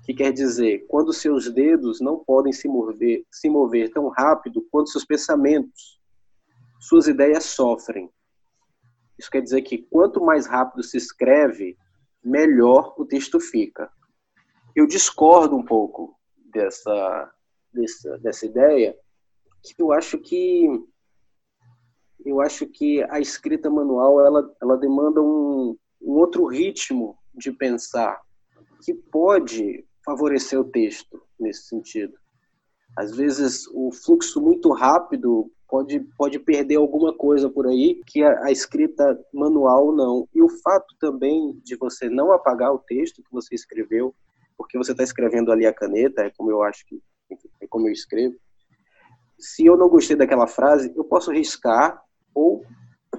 que 0.04 0.14
quer 0.14 0.32
dizer 0.32 0.86
quando 0.88 1.12
seus 1.12 1.52
dedos 1.52 2.00
não 2.00 2.18
podem 2.18 2.52
se 2.52 2.68
mover, 2.68 3.24
se 3.30 3.50
mover 3.50 3.90
tão 3.90 4.08
rápido 4.08 4.64
quanto 4.70 4.90
seus 4.90 5.04
pensamentos 5.04 5.99
suas 6.80 7.06
ideias 7.06 7.44
sofrem. 7.44 8.10
Isso 9.18 9.30
quer 9.30 9.42
dizer 9.42 9.62
que 9.62 9.78
quanto 9.78 10.24
mais 10.24 10.46
rápido 10.46 10.82
se 10.82 10.96
escreve, 10.96 11.76
melhor 12.24 12.94
o 12.96 13.04
texto 13.04 13.38
fica. 13.38 13.90
Eu 14.74 14.86
discordo 14.86 15.56
um 15.56 15.64
pouco 15.64 16.18
dessa, 16.52 17.32
dessa, 17.72 18.18
dessa 18.18 18.46
ideia, 18.46 18.96
que 19.62 19.74
eu 19.80 19.92
acho 19.92 20.18
que 20.18 20.66
eu 22.24 22.40
acho 22.40 22.66
que 22.66 23.02
a 23.04 23.18
escrita 23.18 23.70
manual 23.70 24.24
ela, 24.24 24.54
ela 24.60 24.76
demanda 24.76 25.22
um, 25.22 25.74
um 26.02 26.12
outro 26.12 26.44
ritmo 26.46 27.16
de 27.34 27.50
pensar 27.50 28.20
que 28.84 28.92
pode 28.92 29.86
favorecer 30.04 30.60
o 30.60 30.64
texto 30.64 31.22
nesse 31.38 31.68
sentido. 31.68 32.14
Às 32.96 33.16
vezes 33.16 33.66
o 33.68 33.90
fluxo 33.90 34.40
muito 34.40 34.70
rápido 34.72 35.50
pode, 35.70 36.00
pode 36.18 36.38
perder 36.38 36.76
alguma 36.76 37.16
coisa 37.16 37.48
por 37.48 37.66
aí 37.66 38.02
que 38.06 38.22
a, 38.22 38.46
a, 38.46 38.50
escrita 38.50 39.18
manual 39.32 39.92
não. 39.92 40.28
E 40.34 40.42
o 40.42 40.48
fato 40.48 40.94
também 40.98 41.58
de 41.64 41.76
você 41.76 42.10
não 42.10 42.32
apagar 42.32 42.72
o 42.72 42.78
texto 42.78 43.22
que 43.22 43.32
você 43.32 43.54
escreveu, 43.54 44.14
porque 44.58 44.76
você 44.76 44.92
está 44.92 45.04
escrevendo 45.04 45.52
ali 45.52 45.64
a 45.64 45.72
caneta, 45.72 46.22
é 46.22 46.30
como 46.30 46.50
eu 46.50 46.62
acho 46.62 46.84
que 46.86 47.00
é 47.60 47.66
como 47.68 47.88
eu 47.88 47.92
escrevo. 47.92 48.34
Se 49.38 49.64
eu 49.64 49.76
não 49.76 49.88
gostei 49.88 50.16
daquela 50.16 50.48
frase, 50.48 50.92
eu 50.96 51.04
posso 51.04 51.30
riscar 51.30 52.02
ou 52.34 52.64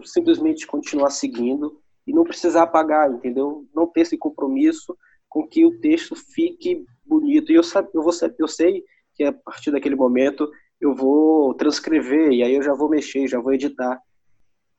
simplesmente 0.04 0.68
continuar 0.68 1.10
seguindo 1.10 1.82
e 2.06 2.14
não 2.14 2.24
precisar 2.24 2.64
apagar, 2.64 3.10
entendeu? 3.10 3.66
Não 3.74 3.88
ter 3.88 4.02
esse 4.02 4.18
compromisso 4.18 4.96
com 5.30 5.48
que 5.48 5.66
o 5.66 5.80
texto 5.80 6.16
fique 6.16 6.86
bonito. 7.06 7.52
E 7.52 7.56
eu, 7.56 7.62
eu, 7.94 8.04
vou, 8.04 8.12
eu 8.38 8.48
sei 8.48 8.84
que 9.16 9.24
a 9.24 9.32
partir 9.32 9.72
daquele 9.72 9.96
momento 9.96 10.50
eu 10.82 10.96
vou 10.96 11.54
transcrever 11.54 12.32
e 12.32 12.44
aí 12.44 12.56
eu 12.56 12.64
já 12.64 12.74
vou 12.74 12.90
mexer, 12.90 13.28
já 13.28 13.40
vou 13.40 13.54
editar. 13.54 14.02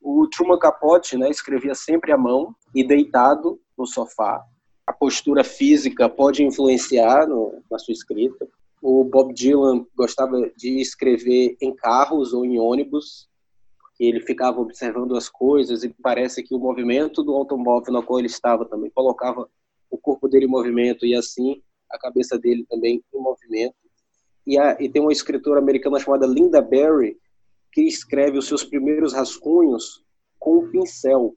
O 0.01 0.27
Truman 0.27 0.59
Capote, 0.59 1.17
né, 1.17 1.29
escrevia 1.29 1.73
sempre 1.73 2.11
à 2.11 2.17
mão 2.17 2.53
e 2.75 2.85
deitado 2.85 3.59
no 3.77 3.87
sofá. 3.87 4.43
A 4.85 4.91
postura 4.91 5.43
física 5.43 6.09
pode 6.09 6.43
influenciar 6.43 7.25
no, 7.25 7.63
na 7.71 7.79
sua 7.79 7.93
escrita. 7.93 8.45
O 8.81 9.05
Bob 9.05 9.33
Dylan 9.33 9.85
gostava 9.95 10.51
de 10.57 10.81
escrever 10.81 11.55
em 11.61 11.73
carros 11.73 12.33
ou 12.33 12.45
em 12.45 12.59
ônibus 12.59 13.29
ele 13.99 14.19
ficava 14.19 14.59
observando 14.59 15.15
as 15.15 15.29
coisas 15.29 15.83
e 15.83 15.89
parece 15.89 16.43
que 16.43 16.53
o 16.53 16.59
movimento 16.59 17.23
do 17.23 17.33
automóvel 17.33 17.93
na 17.93 18.01
qual 18.01 18.19
ele 18.19 18.27
estava 18.27 18.65
também 18.65 18.89
colocava 18.89 19.49
o 19.89 19.97
corpo 19.97 20.27
dele 20.27 20.45
em 20.45 20.49
movimento 20.49 21.05
e 21.05 21.15
assim 21.15 21.61
a 21.89 21.97
cabeça 21.97 22.37
dele 22.37 22.65
também 22.67 23.03
em 23.13 23.19
movimento. 23.19 23.75
E, 24.45 24.57
a, 24.57 24.77
e 24.79 24.89
tem 24.89 25.01
uma 25.01 25.11
escritora 25.11 25.59
americana 25.59 25.99
chamada 25.99 26.27
Linda 26.27 26.61
Berry 26.61 27.17
que 27.71 27.81
escreve 27.81 28.37
os 28.37 28.47
seus 28.47 28.63
primeiros 28.63 29.13
rascunhos 29.13 30.03
com 30.37 30.59
um 30.59 30.69
pincel. 30.69 31.35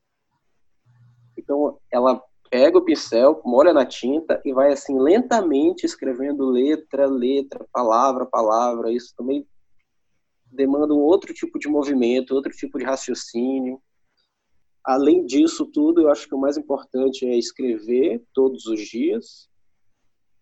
Então 1.36 1.78
ela 1.90 2.22
pega 2.50 2.78
o 2.78 2.84
pincel, 2.84 3.40
molha 3.44 3.72
na 3.72 3.86
tinta 3.86 4.40
e 4.44 4.52
vai 4.52 4.72
assim 4.72 4.98
lentamente 4.98 5.86
escrevendo 5.86 6.44
letra, 6.46 7.06
letra, 7.06 7.66
palavra, 7.72 8.26
palavra. 8.26 8.92
Isso 8.92 9.14
também 9.16 9.46
demanda 10.50 10.94
um 10.94 11.00
outro 11.00 11.32
tipo 11.32 11.58
de 11.58 11.68
movimento, 11.68 12.34
outro 12.34 12.52
tipo 12.52 12.78
de 12.78 12.84
raciocínio. 12.84 13.80
Além 14.84 15.25
disso 15.25 15.66
tudo, 15.66 16.02
eu 16.02 16.10
acho 16.10 16.28
que 16.28 16.34
o 16.34 16.40
mais 16.40 16.56
importante 16.56 17.26
é 17.26 17.36
escrever 17.36 18.22
todos 18.32 18.66
os 18.66 18.80
dias. 18.80 19.48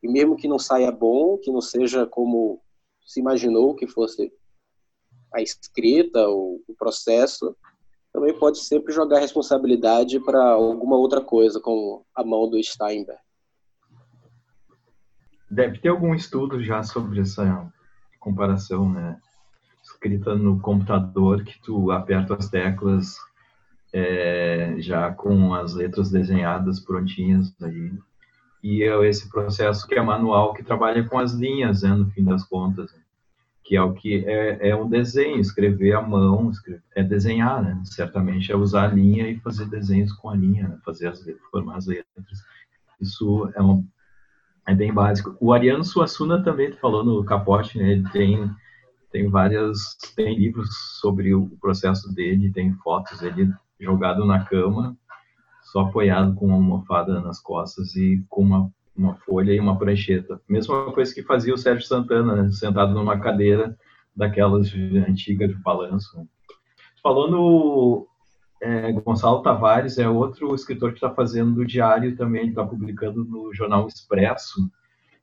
E 0.04 0.08
mesmo 0.08 0.36
que 0.36 0.46
não 0.46 0.58
saia 0.58 0.92
bom, 0.92 1.38
que 1.38 1.50
não 1.50 1.62
seja 1.62 2.04
como 2.06 2.60
se 3.06 3.20
imaginou 3.20 3.74
que 3.74 3.86
fosse 3.86 4.30
a 5.32 5.40
escrita, 5.40 6.28
ou 6.28 6.62
o 6.68 6.74
processo, 6.74 7.56
também 8.12 8.38
pode 8.38 8.58
sempre 8.58 8.92
jogar 8.92 9.20
responsabilidade 9.20 10.20
para 10.20 10.52
alguma 10.52 10.96
outra 10.96 11.22
coisa, 11.22 11.58
com 11.58 12.04
a 12.14 12.22
mão 12.22 12.50
do 12.50 12.62
Steinberg. 12.62 13.18
Deve 15.50 15.78
ter 15.78 15.88
algum 15.88 16.14
estudo 16.14 16.62
já 16.62 16.82
sobre 16.82 17.20
essa 17.20 17.72
comparação, 18.20 18.92
né? 18.92 19.18
escrita 19.82 20.34
no 20.34 20.60
computador 20.60 21.44
que 21.44 21.58
tu 21.62 21.90
aperta 21.90 22.34
as 22.34 22.50
teclas 22.50 23.16
é, 23.90 24.76
já 24.80 25.10
com 25.12 25.54
as 25.54 25.72
letras 25.72 26.10
desenhadas 26.10 26.78
prontinhas 26.78 27.54
aí. 27.62 27.90
E 28.64 28.82
é 28.82 29.06
esse 29.06 29.28
processo 29.28 29.86
que 29.86 29.94
é 29.94 30.00
manual, 30.00 30.54
que 30.54 30.62
trabalha 30.62 31.04
com 31.04 31.18
as 31.18 31.34
linhas, 31.34 31.82
né, 31.82 31.90
no 31.90 32.08
fim 32.08 32.24
das 32.24 32.42
contas, 32.44 32.90
que 33.62 33.76
é 33.76 33.82
o 33.82 33.92
que 33.92 34.24
é, 34.26 34.70
é 34.70 34.74
um 34.74 34.88
desenho, 34.88 35.38
escrever 35.38 35.92
à 35.92 36.00
mão, 36.00 36.48
escrever, 36.48 36.82
é 36.96 37.02
desenhar, 37.02 37.62
né? 37.62 37.78
Certamente 37.84 38.50
é 38.50 38.56
usar 38.56 38.84
a 38.84 38.94
linha 38.94 39.28
e 39.28 39.38
fazer 39.40 39.66
desenhos 39.66 40.14
com 40.14 40.30
a 40.30 40.34
linha, 40.34 40.66
né? 40.66 40.78
fazer 40.82 41.08
as 41.08 41.22
letras, 41.26 41.46
formar 41.50 41.76
as 41.76 41.86
letras. 41.86 42.42
Isso 42.98 43.52
é, 43.54 43.62
um, 43.62 43.86
é 44.66 44.74
bem 44.74 44.94
básico. 44.94 45.36
O 45.38 45.52
Ariano 45.52 45.84
Suassuna 45.84 46.42
também 46.42 46.72
falou 46.72 47.04
no 47.04 47.22
capote, 47.22 47.76
né? 47.76 47.92
Ele 47.92 48.08
tem 48.12 48.50
tem 49.12 49.28
várias 49.28 49.94
tem 50.16 50.38
livros 50.38 50.70
sobre 51.00 51.34
o 51.34 51.50
processo 51.60 52.12
dele 52.14 52.50
tem 52.50 52.72
fotos 52.76 53.20
dele 53.20 53.52
jogado 53.78 54.24
na 54.24 54.42
cama 54.44 54.96
só 55.74 55.80
apoiado 55.80 56.36
com 56.36 56.46
uma 56.46 56.54
almofada 56.54 57.20
nas 57.20 57.40
costas 57.40 57.96
e 57.96 58.24
com 58.28 58.42
uma, 58.42 58.70
uma 58.96 59.16
folha 59.16 59.52
e 59.52 59.58
uma 59.58 59.76
prancheta 59.76 60.40
mesma 60.48 60.92
coisa 60.92 61.12
que 61.12 61.24
fazia 61.24 61.52
o 61.52 61.58
Sérgio 61.58 61.84
Santana 61.84 62.44
né? 62.44 62.52
sentado 62.52 62.94
numa 62.94 63.18
cadeira 63.18 63.76
daquelas 64.14 64.72
antigas 65.08 65.48
de 65.48 65.56
balanço 65.56 66.24
falando 67.02 68.06
é, 68.62 68.92
Gonçalo 68.92 69.42
Tavares 69.42 69.98
é 69.98 70.08
outro 70.08 70.54
escritor 70.54 70.90
que 70.90 70.98
está 70.98 71.10
fazendo 71.10 71.66
diário 71.66 72.16
também 72.16 72.50
está 72.50 72.64
publicando 72.64 73.24
no 73.24 73.52
jornal 73.52 73.88
Expresso 73.88 74.70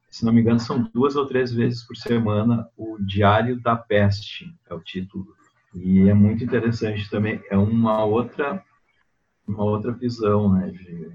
se 0.10 0.26
não 0.26 0.34
me 0.34 0.42
engano, 0.42 0.60
são 0.60 0.84
duas 0.94 1.16
ou 1.16 1.26
três 1.26 1.54
vezes 1.54 1.88
por 1.88 1.96
semana 1.96 2.68
o 2.76 2.98
Diário 3.00 3.58
da 3.62 3.78
Peste, 3.78 4.54
é 4.70 4.74
o 4.74 4.82
título. 4.82 5.26
E 5.74 6.10
é 6.10 6.14
muito 6.14 6.44
interessante 6.44 7.10
também, 7.10 7.42
é 7.50 7.58
uma 7.58 8.04
outra 8.04 8.62
uma 9.48 9.64
outra 9.64 9.92
visão, 9.92 10.54
né, 10.54 10.70
de, 10.70 11.12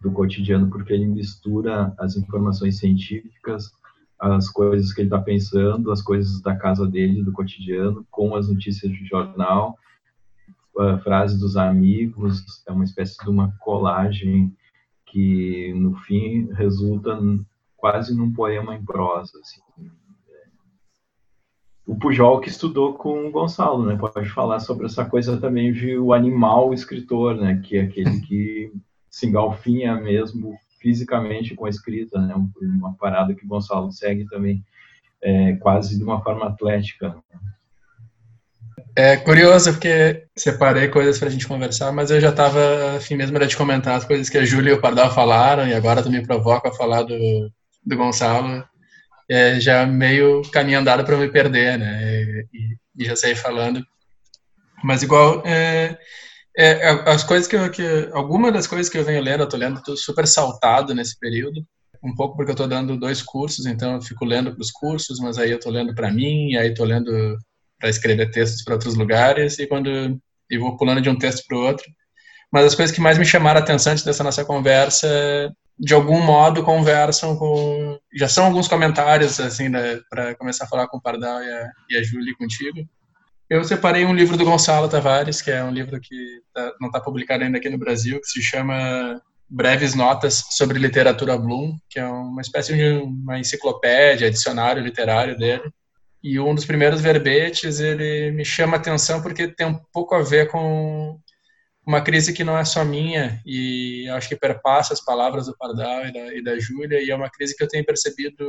do 0.00 0.12
cotidiano, 0.12 0.68
porque 0.68 0.92
ele 0.92 1.06
mistura 1.06 1.94
as 1.98 2.16
informações 2.16 2.78
científicas, 2.78 3.72
as 4.18 4.50
coisas 4.50 4.92
que 4.92 5.00
ele 5.00 5.08
está 5.08 5.20
pensando, 5.20 5.90
as 5.90 6.02
coisas 6.02 6.40
da 6.42 6.54
casa 6.54 6.86
dele, 6.86 7.22
do 7.22 7.32
cotidiano, 7.32 8.06
com 8.10 8.34
as 8.34 8.48
notícias 8.48 8.92
de 8.92 9.04
jornal, 9.06 9.78
frases 11.02 11.38
dos 11.38 11.56
amigos, 11.56 12.62
é 12.66 12.72
uma 12.72 12.84
espécie 12.84 13.16
de 13.22 13.28
uma 13.28 13.52
colagem 13.60 14.54
que 15.06 15.74
no 15.74 15.94
fim 15.96 16.50
resulta 16.52 17.18
quase 17.76 18.16
num 18.16 18.32
poema 18.32 18.74
em 18.74 18.84
prosa. 18.84 19.38
Assim. 19.40 19.60
O 21.90 21.96
Pujol 21.96 22.38
que 22.38 22.48
estudou 22.48 22.94
com 22.94 23.26
o 23.26 23.32
Gonçalo, 23.32 23.84
né? 23.84 23.96
Pode 23.96 24.30
falar 24.30 24.60
sobre 24.60 24.86
essa 24.86 25.04
coisa 25.04 25.40
também 25.40 25.72
de 25.72 25.98
o 25.98 26.12
animal 26.12 26.72
escritor, 26.72 27.34
né? 27.34 27.60
Que 27.64 27.78
é 27.78 27.80
aquele 27.80 28.20
que 28.20 28.70
se 29.10 29.26
engalfinha 29.26 29.96
mesmo 29.96 30.56
fisicamente 30.80 31.52
com 31.56 31.66
a 31.66 31.68
escrita, 31.68 32.20
né? 32.20 32.32
Uma 32.62 32.94
parada 32.94 33.34
que 33.34 33.44
o 33.44 33.48
Gonçalo 33.48 33.90
segue 33.90 34.24
também 34.26 34.62
é, 35.20 35.54
quase 35.56 35.98
de 35.98 36.04
uma 36.04 36.22
forma 36.22 36.46
atlética. 36.46 37.16
É 38.94 39.16
curioso 39.16 39.72
porque 39.72 40.28
separei 40.36 40.86
coisas 40.86 41.18
para 41.18 41.26
a 41.26 41.30
gente 41.32 41.48
conversar, 41.48 41.90
mas 41.90 42.12
eu 42.12 42.20
já 42.20 42.30
estava 42.30 42.98
afim 42.98 43.16
mesmo 43.16 43.36
de 43.44 43.56
comentar 43.56 43.96
as 43.96 44.04
coisas 44.04 44.28
que 44.28 44.38
a 44.38 44.44
Júlia 44.44 44.70
e 44.70 44.74
o 44.74 44.80
Pardal 44.80 45.10
falaram 45.12 45.66
e 45.66 45.74
agora 45.74 46.04
tu 46.04 46.10
me 46.10 46.24
provoca 46.24 46.68
a 46.68 46.72
falar 46.72 47.02
do, 47.02 47.50
do 47.84 47.96
Gonçalo 47.96 48.64
é 49.30 49.60
já 49.60 49.86
meio 49.86 50.42
caminho 50.50 50.80
andado 50.80 51.04
para 51.04 51.16
me 51.16 51.30
perder, 51.30 51.78
né? 51.78 52.44
E, 52.52 52.76
e, 52.98 53.04
já 53.04 53.14
sair 53.14 53.36
falando. 53.36 53.80
Mas 54.82 55.02
igual 55.02 55.42
é, 55.46 55.96
é, 56.56 56.88
as 57.06 57.22
coisas 57.22 57.46
que, 57.46 57.54
eu, 57.54 57.70
que 57.70 58.10
alguma 58.12 58.50
das 58.50 58.66
coisas 58.66 58.88
que 58.88 58.98
eu 58.98 59.04
venho 59.04 59.22
lendo, 59.22 59.44
eu 59.44 59.48
tô 59.48 59.56
lendo 59.56 59.82
tô 59.82 59.96
super 59.96 60.26
saltado 60.26 60.94
nesse 60.94 61.18
período. 61.18 61.64
Um 62.02 62.14
pouco 62.14 62.36
porque 62.36 62.50
eu 62.50 62.56
tô 62.56 62.66
dando 62.66 62.98
dois 62.98 63.22
cursos, 63.22 63.66
então 63.66 63.94
eu 63.94 64.02
fico 64.02 64.24
lendo 64.24 64.52
para 64.52 64.62
os 64.62 64.70
cursos, 64.70 65.20
mas 65.20 65.38
aí 65.38 65.50
eu 65.50 65.60
tô 65.60 65.70
lendo 65.70 65.94
para 65.94 66.10
mim, 66.10 66.56
aí 66.56 66.74
tô 66.74 66.82
lendo 66.82 67.38
para 67.78 67.90
escrever 67.90 68.30
textos 68.30 68.64
para 68.64 68.74
outros 68.74 68.94
lugares 68.94 69.58
e 69.58 69.66
quando 69.66 70.18
e 70.50 70.58
vou 70.58 70.76
pulando 70.76 71.00
de 71.00 71.08
um 71.08 71.16
texto 71.16 71.46
para 71.46 71.56
o 71.56 71.62
outro. 71.62 71.84
Mas 72.50 72.64
as 72.64 72.74
coisas 72.74 72.94
que 72.94 73.00
mais 73.00 73.16
me 73.16 73.24
chamaram 73.24 73.60
a 73.60 73.62
atenção 73.62 73.94
dessa 73.94 74.24
nossa 74.24 74.44
conversa 74.44 75.08
de 75.80 75.94
algum 75.94 76.20
modo 76.20 76.62
conversam 76.62 77.34
com. 77.36 77.98
Já 78.14 78.28
são 78.28 78.44
alguns 78.44 78.68
comentários, 78.68 79.40
assim, 79.40 79.70
né, 79.70 79.98
para 80.10 80.34
começar 80.34 80.66
a 80.66 80.68
falar 80.68 80.86
com 80.88 80.98
o 80.98 81.02
Pardal 81.02 81.42
e 81.42 81.50
a, 81.50 81.70
e 81.90 81.96
a 81.96 82.02
Júlia 82.02 82.34
contigo. 82.38 82.86
Eu 83.48 83.64
separei 83.64 84.04
um 84.04 84.14
livro 84.14 84.36
do 84.36 84.44
Gonçalo 84.44 84.88
Tavares, 84.88 85.40
que 85.40 85.50
é 85.50 85.64
um 85.64 85.72
livro 85.72 85.98
que 85.98 86.42
tá, 86.54 86.72
não 86.80 86.88
está 86.88 87.00
publicado 87.00 87.42
ainda 87.42 87.56
aqui 87.56 87.70
no 87.70 87.78
Brasil, 87.78 88.20
que 88.20 88.26
se 88.26 88.42
chama 88.42 89.20
Breves 89.48 89.94
Notas 89.94 90.44
sobre 90.50 90.78
Literatura 90.78 91.36
Bloom, 91.36 91.76
que 91.88 91.98
é 91.98 92.06
uma 92.06 92.42
espécie 92.42 92.76
de 92.76 93.02
uma 93.02 93.38
enciclopédia, 93.38 94.30
dicionário 94.30 94.82
literário 94.82 95.36
dele. 95.36 95.72
E 96.22 96.38
um 96.38 96.54
dos 96.54 96.66
primeiros 96.66 97.00
verbetes, 97.00 97.80
ele 97.80 98.30
me 98.32 98.44
chama 98.44 98.76
a 98.76 98.80
atenção 98.80 99.22
porque 99.22 99.48
tem 99.48 99.66
um 99.66 99.80
pouco 99.92 100.14
a 100.14 100.22
ver 100.22 100.48
com 100.48 101.18
uma 101.90 102.00
crise 102.00 102.32
que 102.32 102.44
não 102.44 102.56
é 102.56 102.64
só 102.64 102.84
minha 102.84 103.42
e 103.44 104.08
acho 104.10 104.28
que 104.28 104.36
perpassa 104.36 104.92
as 104.94 105.04
palavras 105.04 105.46
do 105.46 105.56
Pardal 105.56 106.06
e 106.06 106.12
da, 106.12 106.34
e 106.36 106.42
da 106.42 106.56
Júlia 106.56 107.02
e 107.02 107.10
é 107.10 107.16
uma 107.16 107.28
crise 107.28 107.56
que 107.56 107.64
eu 107.64 107.68
tenho 107.68 107.84
percebido 107.84 108.46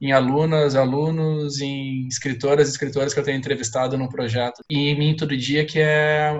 em 0.00 0.12
alunas, 0.12 0.74
alunos, 0.74 1.60
em 1.60 2.08
escritoras 2.08 2.68
e 2.68 2.70
escritoras 2.70 3.12
que 3.12 3.20
eu 3.20 3.22
tenho 3.22 3.36
entrevistado 3.36 3.98
no 3.98 4.08
projeto. 4.08 4.62
E 4.70 4.88
em 4.88 4.98
mim 4.98 5.14
todo 5.14 5.36
dia 5.36 5.66
que 5.66 5.78
é 5.78 6.32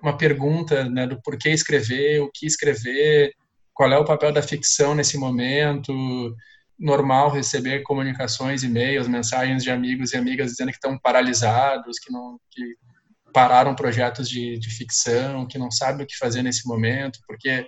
uma 0.00 0.16
pergunta 0.16 0.84
né, 0.88 1.04
do 1.04 1.20
porquê 1.20 1.50
escrever, 1.50 2.20
o 2.20 2.30
que 2.32 2.46
escrever, 2.46 3.32
qual 3.74 3.92
é 3.92 3.98
o 3.98 4.04
papel 4.04 4.32
da 4.32 4.40
ficção 4.40 4.94
nesse 4.94 5.18
momento, 5.18 5.92
normal 6.78 7.28
receber 7.28 7.82
comunicações, 7.82 8.62
e-mails, 8.62 9.08
mensagens 9.08 9.64
de 9.64 9.70
amigos 9.70 10.12
e 10.12 10.16
amigas 10.16 10.52
dizendo 10.52 10.68
que 10.68 10.76
estão 10.76 10.96
paralisados, 10.96 11.98
que 11.98 12.12
não 12.12 12.38
que 12.52 12.62
pararam 13.32 13.74
projetos 13.74 14.28
de, 14.28 14.58
de 14.58 14.70
ficção, 14.70 15.46
que 15.46 15.58
não 15.58 15.70
sabem 15.70 16.04
o 16.04 16.06
que 16.06 16.16
fazer 16.16 16.42
nesse 16.42 16.66
momento, 16.66 17.18
porque 17.26 17.66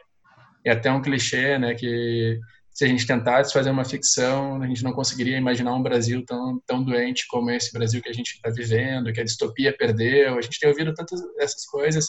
é 0.64 0.72
até 0.72 0.90
um 0.90 1.02
clichê, 1.02 1.58
né, 1.58 1.74
que 1.74 2.38
se 2.72 2.84
a 2.84 2.88
gente 2.88 3.06
tentasse 3.06 3.52
fazer 3.52 3.70
uma 3.70 3.84
ficção, 3.84 4.62
a 4.62 4.66
gente 4.66 4.82
não 4.82 4.92
conseguiria 4.92 5.36
imaginar 5.36 5.74
um 5.74 5.82
Brasil 5.82 6.24
tão, 6.24 6.60
tão 6.66 6.82
doente 6.82 7.26
como 7.28 7.50
esse 7.50 7.72
Brasil 7.72 8.00
que 8.00 8.08
a 8.08 8.14
gente 8.14 8.32
está 8.32 8.48
vivendo, 8.48 9.12
que 9.12 9.20
a 9.20 9.24
distopia 9.24 9.76
perdeu. 9.76 10.38
A 10.38 10.40
gente 10.40 10.58
tem 10.58 10.70
ouvido 10.70 10.94
tantas 10.94 11.20
essas 11.38 11.66
coisas. 11.66 12.06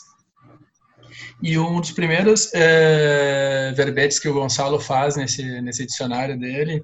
E 1.41 1.57
um 1.57 1.81
dos 1.81 1.91
primeiros 1.91 2.50
é, 2.53 3.74
verbetes 3.75 4.19
que 4.19 4.29
o 4.29 4.33
Gonçalo 4.33 4.79
faz 4.79 5.17
nesse, 5.17 5.62
nesse 5.62 5.86
dicionário 5.86 6.39
dele 6.39 6.81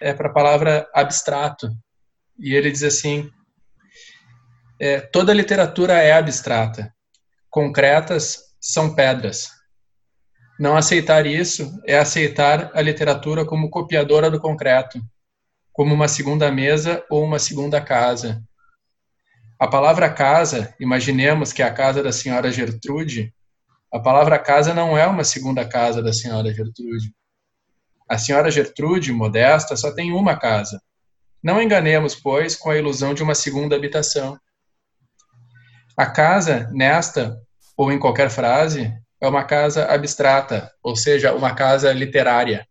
é 0.00 0.12
para 0.12 0.28
a 0.28 0.32
palavra 0.32 0.86
abstrato. 0.94 1.70
E 2.38 2.54
ele 2.54 2.70
diz 2.70 2.82
assim: 2.82 3.30
é, 4.80 5.00
toda 5.00 5.34
literatura 5.34 5.94
é 5.94 6.12
abstrata, 6.12 6.92
concretas 7.50 8.38
são 8.60 8.94
pedras. 8.94 9.48
Não 10.58 10.76
aceitar 10.76 11.26
isso 11.26 11.80
é 11.86 11.98
aceitar 11.98 12.70
a 12.74 12.80
literatura 12.80 13.44
como 13.44 13.70
copiadora 13.70 14.30
do 14.30 14.40
concreto, 14.40 15.00
como 15.72 15.94
uma 15.94 16.08
segunda 16.08 16.50
mesa 16.50 17.04
ou 17.10 17.24
uma 17.24 17.38
segunda 17.38 17.80
casa. 17.80 18.42
A 19.58 19.66
palavra 19.66 20.10
casa, 20.10 20.74
imaginemos 20.78 21.52
que 21.52 21.62
é 21.62 21.66
a 21.66 21.72
casa 21.72 22.02
da 22.02 22.12
senhora 22.12 22.50
Gertrude, 22.50 23.32
a 23.92 24.00
palavra 24.00 24.38
casa 24.38 24.72
não 24.72 24.96
é 24.96 25.06
uma 25.06 25.22
segunda 25.22 25.68
casa 25.68 26.02
da 26.02 26.14
senhora 26.14 26.52
Gertrude. 26.52 27.14
A 28.08 28.16
senhora 28.16 28.50
Gertrude, 28.50 29.12
modesta, 29.12 29.76
só 29.76 29.94
tem 29.94 30.12
uma 30.12 30.34
casa. 30.34 30.80
Não 31.42 31.60
enganemos, 31.60 32.14
pois, 32.14 32.56
com 32.56 32.70
a 32.70 32.76
ilusão 32.76 33.12
de 33.12 33.22
uma 33.22 33.34
segunda 33.34 33.76
habitação. 33.76 34.38
A 35.96 36.06
casa, 36.06 36.68
nesta 36.72 37.38
ou 37.76 37.92
em 37.92 37.98
qualquer 37.98 38.30
frase, 38.30 38.92
é 39.20 39.28
uma 39.28 39.44
casa 39.44 39.86
abstrata, 39.86 40.72
ou 40.82 40.96
seja, 40.96 41.34
uma 41.34 41.54
casa 41.54 41.92
literária. 41.92 42.66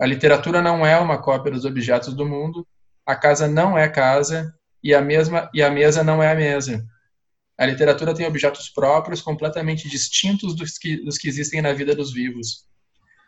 A 0.00 0.06
literatura 0.06 0.62
não 0.62 0.86
é 0.86 0.98
uma 0.98 1.20
cópia 1.20 1.52
dos 1.52 1.64
objetos 1.64 2.14
do 2.14 2.26
mundo, 2.26 2.66
a 3.04 3.16
casa 3.16 3.48
não 3.48 3.76
é 3.76 3.88
casa 3.88 4.54
e 4.82 4.94
a 4.94 5.00
mesma 5.00 5.50
e 5.52 5.62
a 5.62 5.70
mesa 5.70 6.04
não 6.04 6.22
é 6.22 6.30
a 6.30 6.34
mesa. 6.34 6.84
A 7.58 7.66
literatura 7.66 8.14
tem 8.14 8.26
objetos 8.26 8.68
próprios 8.68 9.20
completamente 9.20 9.88
distintos 9.88 10.54
dos 10.54 10.78
que, 10.78 11.04
dos 11.04 11.18
que 11.18 11.26
existem 11.26 11.60
na 11.60 11.72
vida 11.72 11.94
dos 11.94 12.12
vivos. 12.12 12.64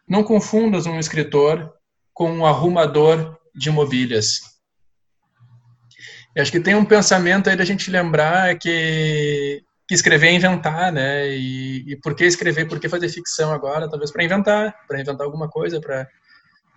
Não 0.09 0.23
confundas 0.23 0.87
um 0.87 0.99
escritor 0.99 1.73
com 2.15 2.31
um 2.31 2.47
arrumador 2.47 3.37
de 3.55 3.71
mobílias. 3.71 4.50
Eu 6.35 6.43
acho 6.43 6.53
que 6.53 6.61
tem 6.61 6.75
um 6.75 6.85
pensamento 6.85 7.51
aí 7.51 7.57
da 7.57 7.65
gente 7.65 7.91
lembrar 7.91 8.57
que, 8.59 9.63
que 9.87 9.95
escrever 9.95 10.29
é 10.29 10.33
inventar, 10.33 10.93
né? 10.93 11.29
E, 11.29 11.93
e 11.93 11.97
por 11.97 12.15
que 12.15 12.25
escrever? 12.25 12.69
Por 12.69 12.79
que 12.79 12.89
fazer 12.89 13.09
ficção 13.09 13.53
agora? 13.53 13.89
Talvez 13.89 14.13
para 14.13 14.25
inventar, 14.25 14.75
para 14.87 15.01
inventar 15.01 15.27
alguma 15.27 15.49
coisa, 15.49 15.81
para 15.81 16.07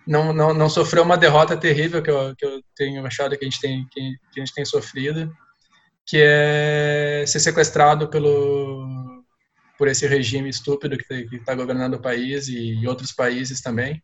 não, 0.06 0.32
não, 0.32 0.52
não 0.52 0.68
sofrer 0.68 1.00
uma 1.00 1.16
derrota 1.16 1.56
terrível 1.56 2.02
que 2.02 2.10
eu, 2.10 2.34
que 2.36 2.44
eu 2.44 2.60
tenho 2.76 3.06
achado 3.06 3.36
que 3.38 3.44
a 3.44 3.48
gente 3.48 3.60
tem 3.60 3.86
que, 3.90 4.00
que 4.32 4.40
a 4.40 4.44
gente 4.44 4.54
tem 4.54 4.64
sofrido, 4.64 5.32
que 6.06 6.18
é 6.20 7.24
ser 7.26 7.40
sequestrado 7.40 8.08
pelo 8.08 9.22
por 9.78 9.88
esse 9.88 10.06
regime 10.06 10.48
estúpido 10.48 10.96
que 10.96 11.36
está 11.36 11.54
governando 11.54 11.94
o 11.94 12.02
país 12.02 12.46
e 12.48 12.86
outros 12.86 13.12
países 13.12 13.60
também 13.60 14.00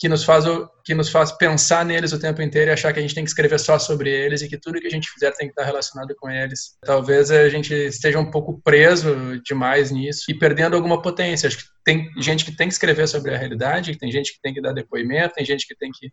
que 0.00 0.08
nos 0.08 0.24
faz 0.24 0.46
que 0.82 0.94
nos 0.94 1.10
faz 1.10 1.30
pensar 1.30 1.84
neles 1.84 2.14
o 2.14 2.18
tempo 2.18 2.40
inteiro 2.40 2.70
e 2.70 2.72
achar 2.72 2.90
que 2.90 2.98
a 2.98 3.02
gente 3.02 3.14
tem 3.14 3.22
que 3.22 3.28
escrever 3.28 3.60
só 3.60 3.78
sobre 3.78 4.10
eles 4.10 4.40
e 4.40 4.48
que 4.48 4.58
tudo 4.58 4.80
que 4.80 4.86
a 4.86 4.90
gente 4.90 5.10
fizer 5.10 5.30
tem 5.32 5.46
que 5.46 5.52
estar 5.52 5.64
relacionado 5.64 6.14
com 6.18 6.30
eles. 6.30 6.78
Talvez 6.80 7.30
a 7.30 7.50
gente 7.50 7.74
esteja 7.74 8.18
um 8.18 8.30
pouco 8.30 8.58
preso 8.64 9.38
demais 9.44 9.90
nisso 9.90 10.22
e 10.30 10.34
perdendo 10.38 10.74
alguma 10.74 11.02
potência. 11.02 11.48
Acho 11.48 11.58
que 11.58 11.64
tem 11.84 12.10
gente 12.16 12.46
que 12.46 12.56
tem 12.56 12.66
que 12.66 12.72
escrever 12.72 13.06
sobre 13.06 13.34
a 13.34 13.38
realidade, 13.38 13.98
tem 13.98 14.10
gente 14.10 14.32
que 14.32 14.40
tem 14.40 14.54
que 14.54 14.62
dar 14.62 14.72
depoimento, 14.72 15.34
tem 15.34 15.44
gente 15.44 15.66
que 15.66 15.76
tem 15.76 15.90
que 15.92 16.10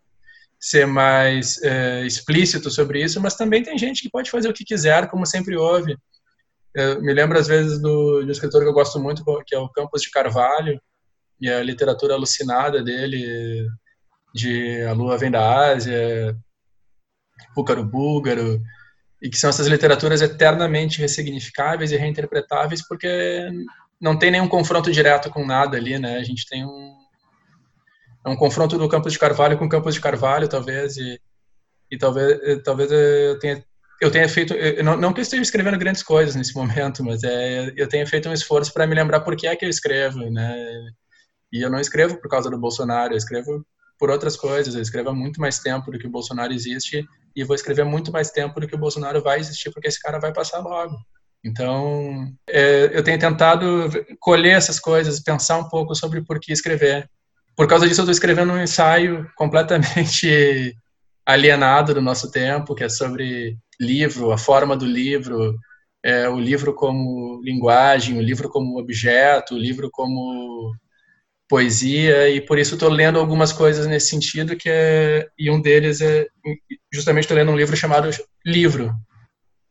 ser 0.60 0.86
mais 0.86 1.60
é, 1.62 2.04
explícito 2.04 2.70
sobre 2.70 3.02
isso, 3.02 3.18
mas 3.22 3.36
também 3.36 3.62
tem 3.62 3.78
gente 3.78 4.02
que 4.02 4.10
pode 4.10 4.30
fazer 4.30 4.50
o 4.50 4.52
que 4.52 4.64
quiser, 4.64 5.08
como 5.08 5.24
sempre 5.24 5.56
houve. 5.56 5.96
Eu 6.74 7.00
me 7.00 7.14
lembro 7.14 7.38
às 7.38 7.46
vezes 7.46 7.80
do, 7.80 8.22
um 8.22 8.30
escritor 8.30 8.60
que 8.62 8.68
eu 8.68 8.74
gosto 8.74 9.00
muito, 9.00 9.24
que 9.46 9.54
é 9.54 9.58
o 9.58 9.70
Campos 9.70 10.02
de 10.02 10.10
Carvalho, 10.10 10.78
e 11.40 11.48
a 11.48 11.62
literatura 11.62 12.14
alucinada 12.14 12.82
dele, 12.82 13.66
de 14.34 14.82
A 14.82 14.92
Lua 14.92 15.16
Vem 15.16 15.30
da 15.30 15.72
Ásia, 15.72 16.36
Púcaro 17.54 17.84
Búlgaro, 17.84 18.60
e 19.22 19.28
que 19.28 19.36
são 19.36 19.50
essas 19.50 19.66
literaturas 19.66 20.22
eternamente 20.22 21.00
ressignificáveis 21.00 21.90
e 21.92 21.96
reinterpretáveis, 21.96 22.86
porque 22.86 23.48
não 24.00 24.16
tem 24.18 24.30
nenhum 24.30 24.48
confronto 24.48 24.90
direto 24.90 25.30
com 25.30 25.44
nada 25.44 25.76
ali, 25.76 25.98
né? 25.98 26.18
A 26.18 26.24
gente 26.24 26.46
tem 26.46 26.64
um, 26.64 26.94
é 28.24 28.30
um 28.30 28.36
confronto 28.36 28.78
do 28.78 28.88
Campos 28.88 29.12
de 29.12 29.18
Carvalho 29.18 29.58
com 29.58 29.68
Campos 29.68 29.94
de 29.94 30.00
Carvalho, 30.00 30.48
talvez, 30.48 30.96
e, 30.96 31.20
e 31.90 31.98
talvez, 31.98 32.62
talvez 32.62 32.90
eu 32.90 33.38
tenha 33.38 33.64
eu 34.00 34.12
tenha 34.12 34.28
feito, 34.28 34.54
eu 34.54 34.84
não, 34.84 34.96
não 34.96 35.12
que 35.12 35.18
eu 35.18 35.22
esteja 35.22 35.42
escrevendo 35.42 35.76
grandes 35.76 36.04
coisas 36.04 36.36
nesse 36.36 36.54
momento, 36.54 37.02
mas 37.02 37.24
é, 37.24 37.72
eu 37.76 37.88
tenho 37.88 38.06
feito 38.06 38.28
um 38.28 38.32
esforço 38.32 38.72
para 38.72 38.86
me 38.86 38.94
lembrar 38.94 39.20
por 39.20 39.34
que 39.34 39.46
é 39.46 39.56
que 39.56 39.64
eu 39.64 39.68
escrevo, 39.68 40.30
né? 40.30 40.54
E 41.52 41.62
eu 41.62 41.70
não 41.70 41.80
escrevo 41.80 42.20
por 42.20 42.28
causa 42.28 42.50
do 42.50 42.58
Bolsonaro, 42.58 43.14
eu 43.14 43.18
escrevo 43.18 43.64
por 43.98 44.10
outras 44.10 44.36
coisas. 44.36 44.74
Eu 44.74 44.82
escrevo 44.82 45.10
há 45.10 45.14
muito 45.14 45.40
mais 45.40 45.58
tempo 45.58 45.90
do 45.90 45.98
que 45.98 46.06
o 46.06 46.10
Bolsonaro 46.10 46.52
existe 46.52 47.04
e 47.34 47.44
vou 47.44 47.54
escrever 47.54 47.84
muito 47.84 48.12
mais 48.12 48.30
tempo 48.30 48.60
do 48.60 48.66
que 48.66 48.74
o 48.74 48.78
Bolsonaro 48.78 49.22
vai 49.22 49.40
existir, 49.40 49.70
porque 49.70 49.88
esse 49.88 50.00
cara 50.00 50.18
vai 50.18 50.32
passar 50.32 50.60
logo. 50.60 50.96
Então, 51.44 52.32
é, 52.48 52.90
eu 52.92 53.02
tenho 53.02 53.18
tentado 53.18 53.90
colher 54.18 54.56
essas 54.56 54.80
coisas, 54.80 55.20
pensar 55.20 55.58
um 55.58 55.68
pouco 55.68 55.94
sobre 55.94 56.22
por 56.22 56.40
que 56.40 56.52
escrever. 56.52 57.08
Por 57.56 57.66
causa 57.66 57.86
disso, 57.86 58.00
eu 58.00 58.04
estou 58.04 58.12
escrevendo 58.12 58.52
um 58.52 58.62
ensaio 58.62 59.28
completamente 59.36 60.76
alienado 61.24 61.94
do 61.94 62.00
nosso 62.00 62.30
tempo, 62.30 62.74
que 62.74 62.84
é 62.84 62.88
sobre 62.88 63.56
livro, 63.80 64.32
a 64.32 64.38
forma 64.38 64.76
do 64.76 64.84
livro, 64.84 65.56
é, 66.02 66.28
o 66.28 66.38
livro 66.38 66.74
como 66.74 67.40
linguagem, 67.42 68.18
o 68.18 68.22
livro 68.22 68.48
como 68.48 68.78
objeto, 68.78 69.54
o 69.54 69.58
livro 69.58 69.88
como 69.92 70.72
poesia 71.48 72.28
e 72.28 72.40
por 72.40 72.58
isso 72.58 72.74
estou 72.74 72.90
lendo 72.90 73.18
algumas 73.18 73.52
coisas 73.52 73.86
nesse 73.86 74.10
sentido 74.10 74.56
que 74.56 74.68
é 74.68 75.26
e 75.38 75.50
um 75.50 75.60
deles 75.60 76.00
é 76.00 76.26
justamente 76.92 77.24
estou 77.24 77.36
lendo 77.36 77.50
um 77.50 77.56
livro 77.56 77.76
chamado 77.76 78.10
Livro 78.44 78.94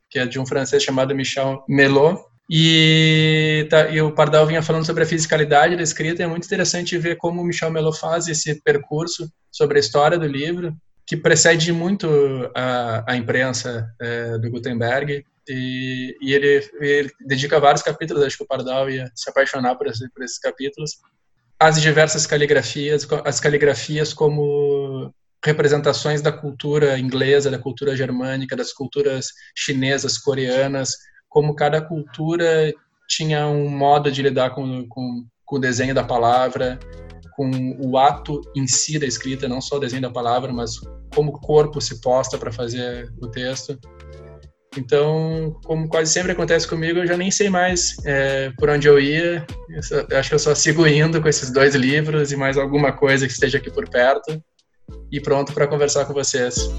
que 0.10 0.20
é 0.20 0.26
de 0.26 0.40
um 0.40 0.46
francês 0.46 0.84
chamado 0.84 1.16
Michel 1.16 1.64
Melot. 1.68 2.22
E, 2.50 3.68
tá, 3.70 3.90
e 3.90 4.02
o 4.02 4.14
Pardal 4.14 4.48
vinha 4.48 4.62
falando 4.62 4.86
sobre 4.86 5.04
a 5.04 5.06
fisicalidade 5.06 5.76
da 5.76 5.84
escrita 5.84 6.24
é 6.24 6.28
muito 6.28 6.46
interessante 6.46 6.98
ver 6.98 7.18
como 7.18 7.42
o 7.42 7.44
Michel 7.44 7.70
Melot 7.70 8.00
faz 8.00 8.30
esse 8.30 8.62
percurso 8.62 9.30
sobre 9.52 9.78
a 9.78 9.82
história 9.82 10.18
do 10.18 10.26
livro 10.26 10.74
que 11.06 11.18
precede 11.18 11.74
muito 11.74 12.08
a, 12.56 13.04
a 13.12 13.18
imprensa 13.18 13.86
é, 14.00 14.38
do 14.38 14.50
Gutenberg 14.50 15.26
e, 15.50 16.16
e 16.22 16.34
ele, 16.34 16.70
ele, 16.80 17.12
dedica 17.26 17.60
vários 17.60 17.84
capítulos 17.84 18.24
acho 18.24 18.38
que 18.38 18.44
o 18.44 18.48
Pardal 18.48 18.90
ia 18.90 19.12
se 19.14 19.30
apaixonar 19.30 19.76
por, 19.76 19.88
esse, 19.88 20.10
por 20.10 20.24
esses 20.24 20.40
capítulos 20.40 20.92
as 21.60 21.82
diversas 21.82 22.26
caligrafias, 22.28 23.08
as 23.26 23.40
caligrafias 23.40 24.14
como 24.14 25.12
representações 25.44 26.22
da 26.22 26.32
cultura 26.32 27.00
inglesa, 27.00 27.50
da 27.50 27.60
cultura 27.60 27.96
germânica, 27.96 28.56
das 28.56 28.74
culturas 28.74 29.28
chinesas, 29.56 30.18
coreanas, 30.18 30.92
como 31.30 31.56
cada 31.56 31.82
cultura 31.82 32.74
tinha 33.08 33.48
um 33.48 33.70
modo 33.70 34.12
de 34.12 34.22
lidar 34.22 34.52
com, 34.52 34.88
com, 34.88 35.26
com 35.46 35.56
o 35.56 35.60
desenho 35.60 35.94
da 35.94 36.04
palavra, 36.04 36.80
com 37.36 37.50
o 37.80 37.98
ato 37.98 38.42
em 38.56 38.68
si 38.68 39.00
da 39.00 39.06
escrita, 39.06 39.48
não 39.48 39.62
só 39.62 39.78
o 39.78 39.80
desenho 39.80 40.02
da 40.02 40.10
palavra, 40.10 40.52
mas 40.52 40.72
como 41.14 41.32
o 41.32 41.40
corpo 41.40 41.80
se 41.80 42.02
posta 42.02 42.38
para 42.38 42.52
fazer 42.52 43.12
o 43.22 43.28
texto. 43.28 43.80
Então, 44.78 45.60
como 45.64 45.90
quase 45.90 46.14
sempre 46.14 46.32
acontece 46.32 46.68
comigo, 46.68 47.00
eu 47.00 47.08
já 47.08 47.18
nem 47.18 47.32
sei 47.32 47.50
mais 47.50 47.98
é, 48.06 48.52
por 48.58 48.70
onde 48.70 48.88
eu 48.88 49.00
ia. 49.00 49.46
Eu, 49.70 49.82
só, 49.82 49.96
eu 50.08 50.18
acho 50.18 50.30
que 50.30 50.36
eu 50.36 50.40
só 50.40 50.54
sigo 50.54 50.86
indo 50.86 51.20
com 51.20 51.28
esses 51.28 51.52
dois 51.52 51.74
livros 51.74 52.32
e 52.32 52.36
mais 52.38 52.58
alguma 52.58 52.92
coisa 52.92 53.26
que 53.26 53.34
esteja 53.34 53.58
aqui 53.58 53.72
por 53.72 53.90
perto 53.90 54.42
e 55.12 55.20
pronto 55.20 55.52
para 55.52 55.68
conversar 55.68 56.06
com 56.06 56.14
vocês. 56.14 56.72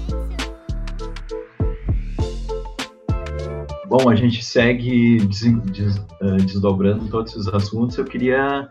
Bom, 3.87 4.07
a 4.09 4.15
gente 4.15 4.45
segue 4.45 5.17
uh, 5.17 6.37
desdobrando 6.45 7.09
todos 7.09 7.35
os 7.35 7.47
assuntos. 7.49 7.97
Eu 7.97 8.05
queria, 8.05 8.69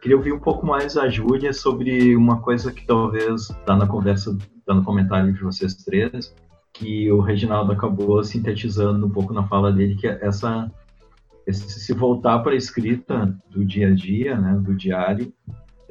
queria 0.00 0.16
ouvir 0.16 0.32
um 0.32 0.38
pouco 0.38 0.64
mais 0.64 0.96
a 0.96 1.08
Júlia 1.08 1.52
sobre 1.52 2.16
uma 2.16 2.40
coisa 2.40 2.72
que 2.72 2.86
talvez 2.86 3.50
está 3.50 3.76
na 3.76 3.86
conversa, 3.86 4.36
está 4.58 4.72
no 4.72 4.84
comentário 4.84 5.32
de 5.32 5.42
vocês 5.42 5.74
três, 5.74 6.32
que 6.72 7.10
o 7.10 7.20
Reginaldo 7.20 7.72
acabou 7.72 8.22
sintetizando 8.22 9.06
um 9.06 9.10
pouco 9.10 9.32
na 9.32 9.46
fala 9.46 9.72
dele, 9.72 9.96
que 9.96 10.06
é 10.06 10.18
essa 10.22 10.70
se 11.52 11.92
voltar 11.92 12.38
para 12.40 12.52
a 12.52 12.56
escrita 12.56 13.36
do 13.50 13.64
dia 13.64 13.88
a 13.88 13.94
dia, 13.94 14.36
né, 14.36 14.60
do 14.62 14.74
diário, 14.74 15.32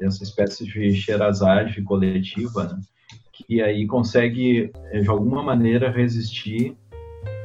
essa 0.00 0.22
espécie 0.22 0.64
de 0.64 0.94
xerazade 0.94 1.82
coletiva, 1.82 2.64
né, 2.64 2.80
que 3.32 3.60
aí 3.60 3.86
consegue, 3.86 4.70
de 4.92 5.08
alguma 5.08 5.42
maneira, 5.42 5.90
resistir 5.90 6.76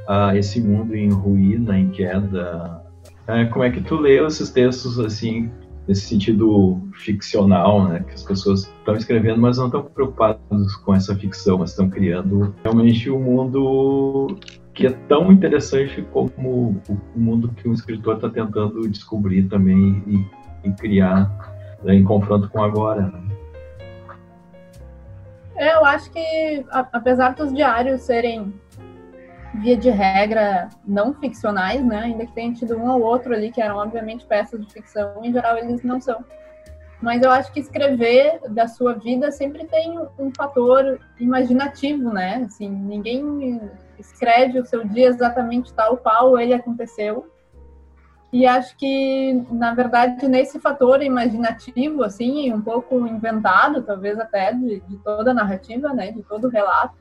a 0.08 0.36
esse 0.38 0.62
mundo 0.62 0.96
em 0.96 1.10
ruína, 1.10 1.78
em 1.78 1.90
queda. 1.90 2.84
É, 3.28 3.46
como 3.46 3.64
é 3.64 3.72
que 3.72 3.82
tu 3.82 3.98
lê 3.98 4.24
esses 4.24 4.50
textos, 4.52 5.00
assim, 5.00 5.52
nesse 5.88 6.02
sentido 6.02 6.80
ficcional, 6.94 7.88
né, 7.88 8.04
que 8.08 8.14
as 8.14 8.24
pessoas 8.24 8.64
estão 8.64 8.96
escrevendo, 8.96 9.40
mas 9.40 9.58
não 9.58 9.68
estão 9.68 9.84
preocupadas 9.84 10.76
com 10.78 10.94
essa 10.94 11.16
ficção, 11.16 11.60
mas 11.60 11.72
estão 11.72 11.90
criando 11.90 12.54
realmente 12.64 13.10
um 13.10 13.20
mundo 13.20 14.38
que 14.74 14.88
é 14.88 14.92
tão 15.08 15.32
interessante 15.32 16.06
como 16.12 16.82
o 16.90 17.20
mundo 17.20 17.50
que 17.56 17.68
um 17.68 17.74
escritor 17.74 18.16
está 18.16 18.30
tentando 18.30 18.88
descobrir 18.90 19.44
também 19.44 20.04
e, 20.06 20.68
e 20.68 20.72
criar 20.74 21.32
né, 21.82 21.96
em 21.96 22.04
confronto 22.04 22.50
com 22.50 22.62
agora. 22.62 23.04
Né? 23.04 23.26
É, 25.56 25.74
eu 25.76 25.86
acho 25.86 26.12
que, 26.12 26.66
apesar 26.70 27.34
dos 27.36 27.54
diários 27.54 28.02
serem, 28.02 28.54
via 29.62 29.78
de 29.78 29.90
regra, 29.90 30.70
não 30.86 31.14
ficcionais, 31.14 31.84
né, 31.84 32.00
ainda 32.00 32.26
que 32.26 32.34
tenha 32.34 32.54
tido 32.54 32.78
um 32.78 32.90
ou 32.90 33.02
outro 33.02 33.34
ali 33.34 33.52
que 33.52 33.62
eram, 33.62 33.78
obviamente, 33.78 34.26
peças 34.26 34.60
de 34.60 34.72
ficção, 34.72 35.24
em 35.24 35.32
geral 35.32 35.58
eles 35.58 35.84
não 35.84 36.00
são. 36.00 36.24
Mas 37.02 37.22
eu 37.22 37.30
acho 37.30 37.52
que 37.52 37.60
escrever 37.60 38.40
da 38.50 38.68
sua 38.68 38.94
vida 38.94 39.32
sempre 39.32 39.66
tem 39.66 40.00
um 40.18 40.32
fator 40.36 41.00
imaginativo, 41.20 42.12
né? 42.12 42.44
Assim, 42.46 42.70
ninguém 42.70 43.62
escreve 44.00 44.60
o 44.60 44.66
seu 44.66 44.86
dia 44.86 45.08
exatamente 45.08 45.74
tal 45.74 45.98
qual 45.98 46.40
ele 46.40 46.54
aconteceu. 46.54 47.30
E 48.32 48.46
acho 48.46 48.76
que, 48.78 49.46
na 49.52 49.74
verdade, 49.74 50.28
nesse 50.28 50.60
fator 50.60 51.02
imaginativo, 51.02 52.04
assim, 52.04 52.52
um 52.52 52.62
pouco 52.62 53.08
inventado, 53.08 53.84
talvez 53.84 54.20
até 54.20 54.52
de, 54.54 54.80
de 54.82 54.98
toda 54.98 55.32
a 55.32 55.34
narrativa, 55.34 55.94
né, 55.94 56.12
de 56.12 56.24
todo 56.24 56.48
o 56.48 56.50
relato, 56.50 56.96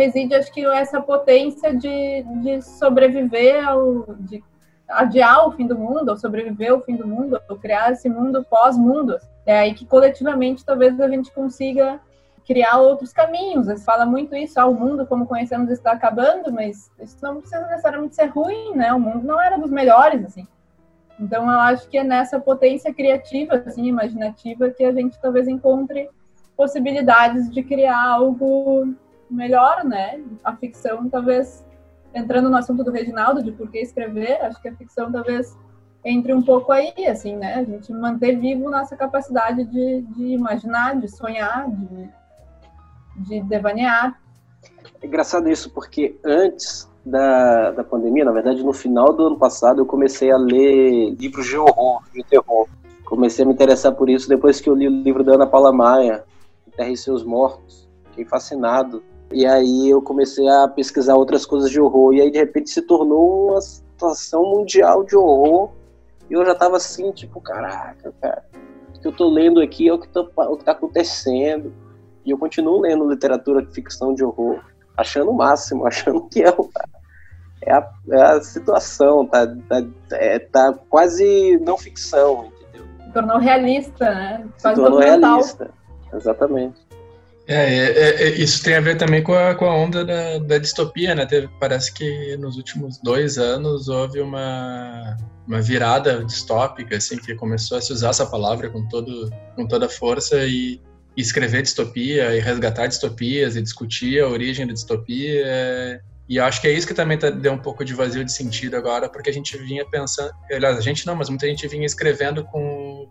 reside, 0.00 0.34
acho 0.34 0.52
que, 0.52 0.64
essa 0.64 1.00
potência 1.00 1.74
de, 1.76 2.22
de 2.42 2.62
sobreviver 2.62 3.66
ao, 3.68 4.14
de 4.18 4.42
adiar 4.88 5.46
o 5.46 5.52
fim 5.52 5.66
do 5.66 5.78
mundo, 5.78 6.08
ou 6.08 6.16
sobreviver 6.16 6.72
ao 6.72 6.80
fim 6.80 6.96
do 6.96 7.06
mundo, 7.06 7.40
ou 7.48 7.56
criar 7.56 7.92
esse 7.92 8.08
mundo 8.08 8.44
pós-mundo. 8.48 9.18
É 9.46 9.58
aí 9.58 9.74
que 9.74 9.84
coletivamente 9.84 10.64
talvez 10.64 10.98
a 11.00 11.08
gente 11.08 11.30
consiga 11.32 12.00
criar 12.46 12.78
outros 12.78 13.12
caminhos. 13.12 13.68
Eles 13.68 13.84
fala 13.84 14.06
muito 14.06 14.34
isso, 14.34 14.58
ah, 14.58 14.66
o 14.66 14.74
mundo 14.74 15.06
como 15.06 15.26
conhecemos 15.26 15.70
está 15.70 15.92
acabando, 15.92 16.52
mas 16.52 16.90
isso 17.00 17.18
não 17.22 17.36
precisa 17.36 17.66
necessariamente 17.66 18.16
ser 18.16 18.26
ruim, 18.26 18.74
né? 18.74 18.92
O 18.92 18.98
mundo 18.98 19.24
não 19.24 19.40
era 19.40 19.56
dos 19.58 19.70
melhores, 19.70 20.24
assim. 20.24 20.46
Então 21.18 21.44
eu 21.44 21.60
acho 21.60 21.88
que 21.88 21.98
é 21.98 22.04
nessa 22.04 22.40
potência 22.40 22.92
criativa, 22.92 23.62
assim, 23.66 23.86
imaginativa, 23.86 24.70
que 24.70 24.82
a 24.82 24.92
gente 24.92 25.20
talvez 25.20 25.46
encontre 25.46 26.08
possibilidades 26.56 27.50
de 27.50 27.62
criar 27.62 28.02
algo 28.02 28.94
melhor, 29.30 29.84
né? 29.84 30.20
A 30.44 30.54
ficção 30.54 31.08
talvez 31.08 31.64
entrando 32.14 32.50
no 32.50 32.56
assunto 32.56 32.82
do 32.82 32.90
Reginaldo, 32.90 33.42
de 33.42 33.52
por 33.52 33.70
que 33.70 33.78
escrever, 33.78 34.40
acho 34.42 34.60
que 34.60 34.68
a 34.68 34.74
ficção 34.74 35.10
talvez 35.10 35.56
entre 36.04 36.32
um 36.32 36.42
pouco 36.42 36.72
aí, 36.72 37.06
assim, 37.06 37.36
né? 37.36 37.54
A 37.54 37.64
gente 37.64 37.92
manter 37.92 38.38
vivo 38.38 38.70
nossa 38.70 38.96
capacidade 38.96 39.64
de, 39.64 40.02
de 40.02 40.24
imaginar, 40.28 40.98
de 40.98 41.08
sonhar, 41.08 41.70
de, 41.70 42.08
de 43.16 43.40
devanear. 43.42 44.18
É 45.00 45.06
engraçado 45.06 45.48
isso, 45.48 45.70
porque 45.70 46.18
antes 46.24 46.90
da, 47.04 47.70
da 47.70 47.84
pandemia, 47.84 48.24
na 48.24 48.32
verdade, 48.32 48.62
no 48.64 48.72
final 48.72 49.12
do 49.12 49.26
ano 49.26 49.38
passado, 49.38 49.80
eu 49.80 49.86
comecei 49.86 50.30
a 50.30 50.36
ler 50.36 51.10
livros 51.10 51.46
de 51.46 51.56
horror, 51.56 52.02
de 52.12 52.22
terror. 52.24 52.66
Comecei 53.04 53.44
a 53.44 53.48
me 53.48 53.54
interessar 53.54 53.92
por 53.92 54.08
isso 54.08 54.28
depois 54.28 54.60
que 54.60 54.70
eu 54.70 54.74
li 54.74 54.86
o 54.86 55.02
livro 55.02 55.22
da 55.22 55.34
Ana 55.34 55.46
Paula 55.46 55.72
Maia, 55.72 56.24
Terra 56.76 56.90
e 56.90 56.96
Seus 56.96 57.22
Mortos. 57.24 57.88
Fiquei 58.06 58.24
fascinado 58.24 59.02
e 59.32 59.46
aí 59.46 59.88
eu 59.88 60.02
comecei 60.02 60.48
a 60.48 60.66
pesquisar 60.66 61.14
outras 61.14 61.46
coisas 61.46 61.70
de 61.70 61.80
horror. 61.80 62.14
E 62.14 62.20
aí, 62.20 62.30
de 62.30 62.38
repente, 62.38 62.70
se 62.70 62.82
tornou 62.82 63.50
uma 63.50 63.60
situação 63.60 64.42
mundial 64.42 65.04
de 65.04 65.16
horror. 65.16 65.70
E 66.28 66.34
eu 66.34 66.44
já 66.44 66.54
tava 66.54 66.76
assim, 66.76 67.12
tipo, 67.12 67.40
caraca, 67.40 68.12
cara, 68.20 68.44
o 68.94 69.00
que 69.00 69.06
eu 69.06 69.12
tô 69.12 69.28
lendo 69.28 69.60
aqui 69.60 69.88
é 69.88 69.92
o 69.92 69.98
que, 69.98 70.08
tô, 70.08 70.28
o 70.36 70.56
que 70.56 70.64
tá 70.64 70.72
acontecendo. 70.72 71.72
E 72.24 72.30
eu 72.30 72.38
continuo 72.38 72.80
lendo 72.80 73.08
literatura 73.08 73.62
de 73.62 73.72
ficção 73.72 74.14
de 74.14 74.24
horror, 74.24 74.60
achando 74.96 75.30
o 75.30 75.36
máximo, 75.36 75.86
achando 75.88 76.28
que 76.28 76.42
é, 76.42 76.50
o, 76.50 76.68
é, 77.62 77.72
a, 77.72 77.90
é 78.10 78.22
a 78.22 78.42
situação, 78.42 79.26
tá, 79.26 79.46
tá, 79.46 79.82
é, 80.12 80.38
tá 80.38 80.72
quase 80.88 81.58
não 81.64 81.78
ficção, 81.78 82.46
entendeu? 82.46 82.86
Se 83.04 83.12
tornou 83.12 83.38
realista, 83.38 84.14
né? 84.14 84.48
Quase 84.60 84.76
se 84.76 84.82
tornou 84.82 84.98
realista, 84.98 85.70
exatamente. 86.12 86.89
É, 87.46 87.54
é, 87.54 88.22
é, 88.22 88.28
isso 88.36 88.62
tem 88.62 88.76
a 88.76 88.80
ver 88.80 88.96
também 88.96 89.22
com 89.22 89.34
a, 89.34 89.54
com 89.54 89.64
a 89.64 89.74
onda 89.74 90.04
da, 90.04 90.38
da 90.38 90.58
distopia, 90.58 91.14
né? 91.14 91.26
Teve, 91.26 91.48
parece 91.58 91.92
que 91.92 92.36
nos 92.36 92.56
últimos 92.56 92.98
dois 93.02 93.38
anos 93.38 93.88
houve 93.88 94.20
uma, 94.20 95.16
uma 95.46 95.60
virada 95.60 96.24
distópica, 96.24 96.96
assim, 96.96 97.18
que 97.18 97.34
começou 97.34 97.78
a 97.78 97.80
se 97.80 97.92
usar 97.92 98.10
essa 98.10 98.26
palavra 98.26 98.70
com, 98.70 98.86
todo, 98.86 99.30
com 99.56 99.66
toda 99.66 99.88
força 99.88 100.44
e, 100.44 100.80
e 101.16 101.20
escrever 101.20 101.62
distopia 101.62 102.36
e 102.36 102.40
resgatar 102.40 102.86
distopias 102.86 103.56
e 103.56 103.62
discutir 103.62 104.20
a 104.20 104.28
origem 104.28 104.66
da 104.66 104.72
distopia. 104.72 105.42
É, 105.44 106.00
e 106.30 106.38
acho 106.38 106.60
que 106.60 106.68
é 106.68 106.72
isso 106.72 106.86
que 106.86 106.94
também 106.94 107.18
tá, 107.18 107.28
deu 107.28 107.52
um 107.52 107.58
pouco 107.58 107.84
de 107.84 107.92
vazio 107.92 108.24
de 108.24 108.32
sentido 108.32 108.76
agora, 108.76 109.08
porque 109.08 109.28
a 109.28 109.32
gente 109.32 109.58
vinha 109.58 109.84
pensando, 109.84 110.30
aliás, 110.52 110.78
a 110.78 110.80
gente 110.80 111.04
não, 111.04 111.16
mas 111.16 111.28
muita 111.28 111.48
gente 111.48 111.66
vinha 111.66 111.84
escrevendo 111.84 112.44
com, 112.44 112.60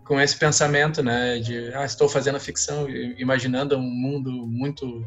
com 0.10 0.20
esse 0.20 0.36
pensamento, 0.36 1.04
né, 1.04 1.38
de, 1.38 1.72
ah, 1.76 1.86
estou 1.86 2.10
fazendo 2.10 2.40
ficção, 2.40 2.90
imaginando 2.90 3.78
um 3.78 3.92
mundo 3.92 4.32
muito 4.48 5.06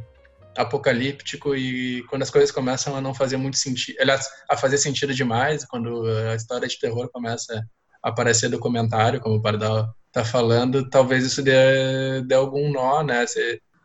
apocalíptico 0.57 1.57
e 1.57 2.05
quando 2.05 2.23
as 2.23 2.31
coisas 2.31 2.53
começam 2.53 2.95
a 2.95 3.01
não 3.01 3.13
fazer 3.13 3.37
muito 3.37 3.59
sentido, 3.59 3.97
aliás, 4.01 4.29
a 4.49 4.57
fazer 4.57 4.79
sentido 4.79 5.13
demais, 5.13 5.65
quando 5.65 6.07
a 6.31 6.37
história 6.37 6.69
de 6.69 6.79
terror 6.79 7.11
começa 7.13 7.53
a 8.01 8.11
aparecer 8.11 8.49
documentário, 8.49 9.21
como 9.21 9.35
o 9.35 9.43
Pardal 9.43 9.93
tá 10.13 10.25
falando, 10.25 10.89
talvez 10.89 11.25
isso 11.25 11.43
dê, 11.43 12.23
dê 12.23 12.37
algum 12.37 12.71
nó, 12.71 13.03
né, 13.03 13.25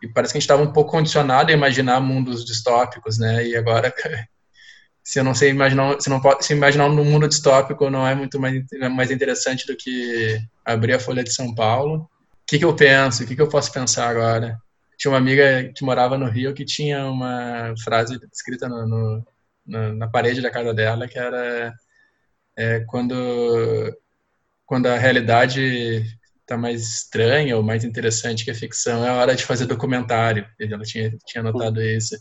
e 0.03 0.07
parece 0.09 0.33
que 0.33 0.37
a 0.37 0.39
gente 0.39 0.47
estava 0.47 0.61
um 0.61 0.71
pouco 0.71 0.91
condicionado 0.91 1.49
a 1.49 1.55
imaginar 1.55 1.99
mundos 1.99 2.45
distópicos, 2.45 3.17
né? 3.17 3.43
E 3.43 3.57
agora, 3.57 3.91
se 5.07 5.21
eu 5.21 5.23
não 5.23 5.33
sei 5.33 5.51
imaginar, 5.51 6.01
se 6.01 6.09
não 6.09 6.19
pode 6.19 6.45
se 6.45 6.51
imaginar 6.51 6.85
um 6.85 6.93
mundo 6.93 7.29
distópico, 7.29 7.89
não 7.89 8.05
é 8.05 8.13
muito 8.13 8.37
mais, 8.41 8.61
mais 8.93 9.09
interessante 9.09 9.65
do 9.65 9.73
que 9.73 10.37
abrir 10.65 10.95
a 10.95 10.99
Folha 10.99 11.23
de 11.23 11.33
São 11.33 11.55
Paulo. 11.55 11.99
O 11.99 12.09
que, 12.45 12.59
que 12.59 12.65
eu 12.65 12.75
penso? 12.75 13.23
O 13.23 13.25
que, 13.25 13.33
que 13.33 13.41
eu 13.41 13.47
posso 13.47 13.71
pensar 13.71 14.09
agora? 14.09 14.57
Tinha 14.97 15.09
uma 15.09 15.17
amiga 15.17 15.71
que 15.73 15.85
morava 15.85 16.17
no 16.17 16.29
Rio 16.29 16.53
que 16.53 16.65
tinha 16.65 17.05
uma 17.05 17.73
frase 17.85 18.19
escrita 18.33 18.67
no, 18.67 18.85
no, 18.85 19.25
na, 19.65 19.93
na 19.93 20.07
parede 20.09 20.41
da 20.41 20.51
casa 20.51 20.73
dela 20.73 21.07
que 21.07 21.17
era 21.17 21.73
é, 22.57 22.81
quando 22.81 23.15
quando 24.65 24.87
a 24.87 24.97
realidade 24.97 26.03
tá 26.45 26.57
mais 26.57 26.81
estranha 26.81 27.55
ou 27.55 27.63
mais 27.63 27.85
interessante 27.85 28.43
que 28.43 28.51
a 28.51 28.55
ficção, 28.55 29.05
é 29.05 29.09
a 29.09 29.15
hora 29.15 29.35
de 29.35 29.45
fazer 29.45 29.67
documentário. 29.67 30.45
Ela 30.59 30.83
tinha, 30.83 31.17
tinha 31.25 31.41
notado 31.41 31.81
isso. 31.81 32.17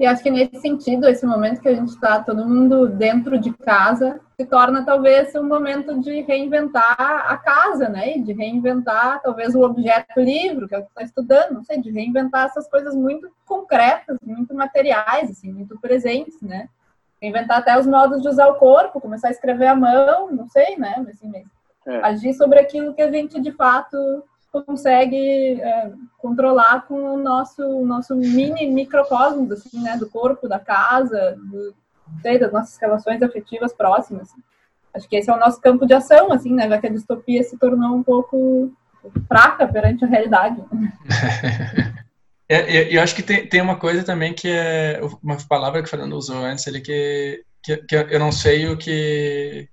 E 0.00 0.06
acho 0.06 0.22
que 0.22 0.30
nesse 0.30 0.58
sentido, 0.62 1.06
esse 1.06 1.26
momento 1.26 1.60
que 1.60 1.68
a 1.68 1.74
gente 1.74 1.90
está 1.90 2.24
todo 2.24 2.48
mundo 2.48 2.88
dentro 2.88 3.38
de 3.38 3.52
casa, 3.52 4.18
se 4.34 4.46
torna 4.46 4.82
talvez 4.82 5.34
um 5.34 5.46
momento 5.46 6.00
de 6.00 6.22
reinventar 6.22 6.96
a 6.98 7.36
casa, 7.36 7.86
né? 7.86 8.16
E 8.16 8.22
de 8.22 8.32
reinventar 8.32 9.20
talvez 9.20 9.54
o 9.54 9.60
objeto 9.60 10.18
livro, 10.18 10.66
que 10.66 10.74
é 10.74 10.78
o 10.78 10.82
que 10.82 10.88
está 10.88 11.02
estudando, 11.02 11.52
não 11.52 11.62
sei, 11.62 11.82
de 11.82 11.90
reinventar 11.90 12.46
essas 12.46 12.66
coisas 12.66 12.96
muito 12.96 13.30
concretas, 13.44 14.16
muito 14.24 14.54
materiais, 14.54 15.32
assim, 15.32 15.52
muito 15.52 15.78
presentes, 15.78 16.40
né? 16.40 16.66
Reinventar 17.20 17.58
até 17.58 17.78
os 17.78 17.86
modos 17.86 18.22
de 18.22 18.28
usar 18.28 18.48
o 18.48 18.54
corpo, 18.54 19.02
começar 19.02 19.28
a 19.28 19.32
escrever 19.32 19.66
à 19.66 19.76
mão, 19.76 20.32
não 20.32 20.48
sei, 20.48 20.78
né? 20.78 20.94
Assim 21.10 21.30
é. 21.86 21.96
agir 22.02 22.32
sobre 22.32 22.58
aquilo 22.58 22.94
que 22.94 23.02
a 23.02 23.12
gente 23.12 23.38
de 23.38 23.52
fato 23.52 24.24
consegue 24.50 25.60
é, 25.60 25.92
controlar 26.18 26.86
com 26.86 27.14
o 27.14 27.16
nosso 27.16 27.84
nosso 27.84 28.16
mini 28.16 28.66
microcosmos 28.66 29.52
assim 29.52 29.82
né 29.82 29.96
do 29.96 30.08
corpo 30.08 30.48
da 30.48 30.58
casa 30.58 31.36
do, 31.38 31.74
sei, 32.22 32.38
das 32.38 32.52
nossas 32.52 32.76
relações 32.78 33.22
afetivas 33.22 33.72
próximas 33.72 34.28
acho 34.94 35.08
que 35.08 35.16
esse 35.16 35.30
é 35.30 35.34
o 35.34 35.38
nosso 35.38 35.60
campo 35.60 35.86
de 35.86 35.94
ação 35.94 36.32
assim 36.32 36.52
né 36.52 36.68
já 36.68 36.78
que 36.78 36.86
a 36.86 36.92
distopia 36.92 37.42
se 37.42 37.56
tornou 37.56 37.96
um 37.96 38.02
pouco 38.02 38.72
fraca 39.28 39.66
perante 39.68 40.04
a 40.04 40.08
realidade 40.08 40.62
É, 42.52 42.92
eu 42.92 43.00
acho 43.00 43.14
que 43.14 43.22
tem, 43.22 43.46
tem 43.46 43.62
uma 43.62 43.76
coisa 43.76 44.02
também 44.02 44.34
que 44.34 44.48
é 44.48 45.00
uma 45.22 45.36
palavra 45.48 45.80
que 45.80 45.86
o 45.86 45.88
Fernando 45.88 46.14
usou 46.14 46.44
antes, 46.44 46.66
ele 46.66 46.80
que 46.80 47.44
que, 47.62 47.76
que 47.76 47.94
eu 47.94 48.18
não 48.18 48.32
sei 48.32 48.68
o 48.68 48.76
que 48.76 49.68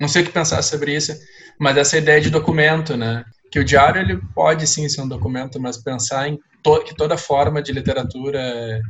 não 0.00 0.08
sei 0.08 0.22
o 0.22 0.24
que 0.24 0.32
pensar 0.32 0.60
sobre 0.62 0.96
isso, 0.96 1.12
mas 1.60 1.76
essa 1.76 1.96
ideia 1.96 2.20
de 2.20 2.30
documento, 2.30 2.96
né? 2.96 3.24
Que 3.52 3.58
o 3.58 3.64
diário 3.64 4.00
ele 4.00 4.18
pode 4.34 4.66
sim 4.66 4.88
ser 4.88 5.02
um 5.02 5.08
documento, 5.08 5.60
mas 5.60 5.76
pensar 5.76 6.26
em 6.26 6.40
to 6.62 6.82
que 6.84 6.96
toda 6.96 7.18
forma 7.18 7.60
de 7.62 7.70
literatura 7.70 8.40
é, 8.40 8.80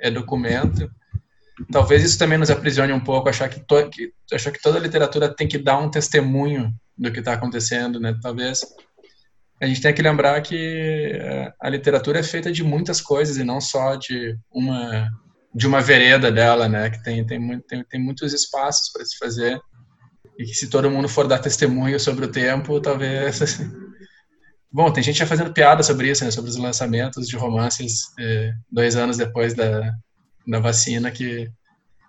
é, 0.00 0.10
documento. 0.10 0.90
Talvez 1.70 2.02
isso 2.02 2.18
também 2.18 2.38
nos 2.38 2.50
aprisione 2.50 2.92
um 2.92 3.00
pouco, 3.00 3.28
achar 3.28 3.48
que, 3.48 3.60
que 3.90 4.12
achar 4.32 4.50
que 4.50 4.62
toda 4.62 4.78
literatura 4.78 5.28
tem 5.28 5.46
que 5.46 5.58
dar 5.58 5.78
um 5.78 5.90
testemunho 5.90 6.72
do 6.96 7.12
que 7.12 7.18
está 7.18 7.34
acontecendo, 7.34 8.00
né? 8.00 8.16
Talvez 8.22 8.62
a 9.60 9.66
gente 9.66 9.82
tenha 9.82 9.92
que 9.92 10.00
lembrar 10.00 10.40
que 10.40 11.12
é, 11.14 11.52
a 11.60 11.68
literatura 11.68 12.20
é 12.20 12.22
feita 12.22 12.50
de 12.50 12.64
muitas 12.64 13.00
coisas 13.02 13.36
e 13.36 13.44
não 13.44 13.60
só 13.60 13.94
de 13.96 14.36
uma 14.50 15.10
de 15.54 15.66
uma 15.66 15.80
vereda 15.80 16.30
dela, 16.30 16.66
né? 16.66 16.88
Que 16.88 17.02
tem 17.02 17.26
tem, 17.26 17.60
tem, 17.60 17.84
tem 17.84 18.00
muitos 18.00 18.32
espaços 18.32 18.90
para 18.90 19.04
se 19.04 19.18
fazer 19.18 19.60
e 20.38 20.44
que 20.44 20.54
se 20.54 20.70
todo 20.70 20.90
mundo 20.90 21.08
for 21.08 21.26
dar 21.26 21.40
testemunho 21.40 21.98
sobre 21.98 22.24
o 22.24 22.30
tempo, 22.30 22.80
talvez. 22.80 23.60
Bom, 24.70 24.92
tem 24.92 25.02
gente 25.02 25.18
já 25.18 25.26
fazendo 25.26 25.52
piada 25.52 25.82
sobre 25.82 26.10
isso, 26.10 26.24
né? 26.24 26.30
Sobre 26.30 26.50
os 26.50 26.56
lançamentos 26.56 27.26
de 27.26 27.36
romances 27.36 28.12
eh, 28.18 28.52
dois 28.70 28.96
anos 28.96 29.16
depois 29.16 29.54
da, 29.54 29.94
da 30.46 30.60
vacina, 30.60 31.10
que 31.10 31.50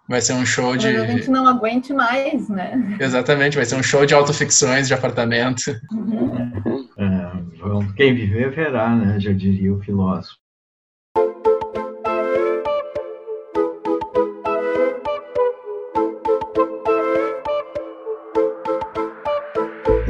vai 0.10 0.20
ser 0.20 0.34
um 0.34 0.46
show 0.46 0.76
de. 0.76 0.88
Provavelmente 0.88 1.30
não 1.30 1.48
aguente 1.48 1.94
mais, 1.94 2.50
né? 2.50 2.98
Exatamente, 3.00 3.56
vai 3.56 3.66
ser 3.66 3.76
um 3.76 3.84
show 3.84 4.06
de 4.06 4.14
autoficções 4.14 4.88
de 4.88 4.94
apartamento. 4.94 5.80
Uhum. 5.92 6.90
É, 6.98 7.94
quem 7.96 8.14
viver 8.14 8.52
verá, 8.52 8.94
né? 8.96 9.20
Já 9.20 9.32
diria 9.32 9.74
o 9.74 9.82
filósofo. 9.82 10.36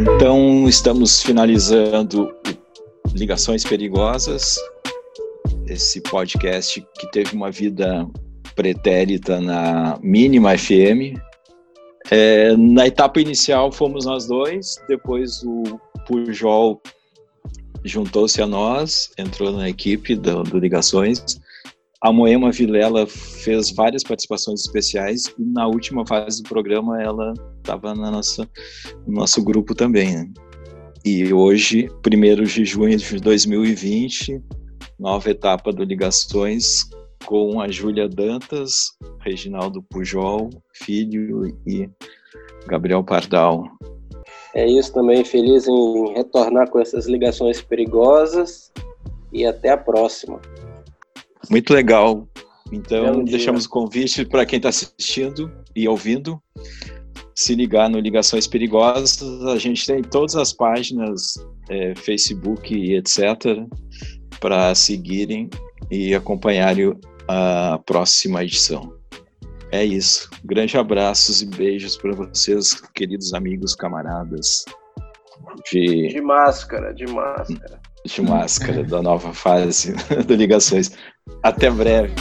Então, 0.02 0.66
estamos 0.70 1.22
finalizando 1.22 2.34
Ligações 3.14 3.66
Perigosas, 3.66 4.56
esse 5.68 6.00
podcast 6.00 6.82
que 6.98 7.12
teve 7.12 7.36
uma 7.36 7.52
vida 7.52 8.08
pretérita 8.56 9.42
na 9.42 10.00
Mínima 10.02 10.58
FM. 10.58 11.20
É, 12.10 12.56
na 12.56 12.88
etapa 12.88 13.20
inicial 13.20 13.74
fomos 13.74 14.06
nós 14.06 14.26
dois, 14.26 14.76
depois 14.88 15.44
o 15.44 15.64
Pujol 16.08 16.82
juntou-se 17.84 18.42
a 18.42 18.48
nós, 18.48 19.12
entrou 19.18 19.52
na 19.52 19.70
equipe 19.70 20.16
do, 20.16 20.44
do 20.44 20.60
Ligações. 20.60 21.42
A 22.02 22.14
Moema 22.14 22.54
Vilela 22.54 23.06
fez 23.06 23.70
várias 23.72 24.04
participações 24.04 24.62
especiais 24.62 25.26
e 25.38 25.44
na 25.44 25.68
última 25.68 26.08
fase 26.08 26.42
do 26.42 26.48
programa 26.48 27.04
ela 27.04 27.34
estava 27.60 27.93
na 27.93 28.12
nossa 28.12 28.50
no 29.06 29.13
nosso 29.13 29.43
grupo 29.43 29.76
também. 29.76 30.15
Né? 30.15 30.32
E 31.06 31.34
hoje, 31.34 31.89
1 32.06 32.43
de 32.43 32.65
junho 32.65 32.98
de 32.98 33.19
2020, 33.19 34.41
nova 35.00 35.30
etapa 35.30 35.72
do 35.72 35.84
Ligações 35.84 36.89
com 37.26 37.62
a 37.62 37.69
Júlia 37.69 38.08
Dantas, 38.10 38.98
Reginaldo 39.19 39.82
Pujol, 39.84 40.50
filho 40.74 41.58
e 41.65 41.89
Gabriel 42.67 43.04
Pardal. 43.04 43.65
É 44.54 44.67
isso 44.67 44.93
também, 44.93 45.24
feliz 45.24 45.67
em 45.67 46.13
retornar 46.13 46.69
com 46.69 46.80
essas 46.80 47.08
ligações 47.08 47.62
perigosas 47.62 48.72
e 49.32 49.45
até 49.45 49.69
a 49.69 49.78
próxima. 49.78 50.41
Muito 51.50 51.74
legal. 51.74 52.28
Então, 52.72 53.24
deixamos 53.24 53.65
o 53.65 53.69
convite 53.69 54.26
para 54.26 54.45
quem 54.45 54.58
está 54.58 54.69
assistindo 54.69 55.52
e 55.76 55.88
ouvindo 55.88 56.41
se 57.39 57.56
ligar 57.56 57.89
no 57.89 58.02
Ligações 58.02 58.45
Perigosas. 58.45 59.21
A 59.45 59.58
gente 59.58 59.86
tem 59.86 60.02
todas 60.02 60.36
as 60.36 60.52
páginas, 60.52 61.36
é, 61.69 61.95
Facebook 61.95 62.75
e 62.75 62.97
etc., 62.97 63.65
para 64.41 64.75
seguirem 64.75 65.49
e 65.89 66.13
acompanharem 66.13 66.93
a 67.30 67.80
próxima 67.86 68.43
edição. 68.43 68.93
É 69.71 69.86
isso. 69.86 70.30
Grande 70.43 70.78
abraços 70.78 71.41
e 71.41 71.45
beijos 71.45 71.95
para 71.95 72.12
vocês, 72.13 72.73
queridos 72.93 73.34
amigos, 73.34 73.73
camaradas. 73.73 74.65
De, 75.71 76.10
de 76.10 76.21
máscara, 76.21 76.93
de 76.93 77.06
máscara. 77.06 77.80
De 78.06 78.21
máscara, 78.21 78.84
da 78.84 79.02
nova 79.02 79.34
fase 79.34 79.93
do 80.28 80.36
Ligações. 80.36 80.91
Até 81.41 81.69
breve. 81.71 82.13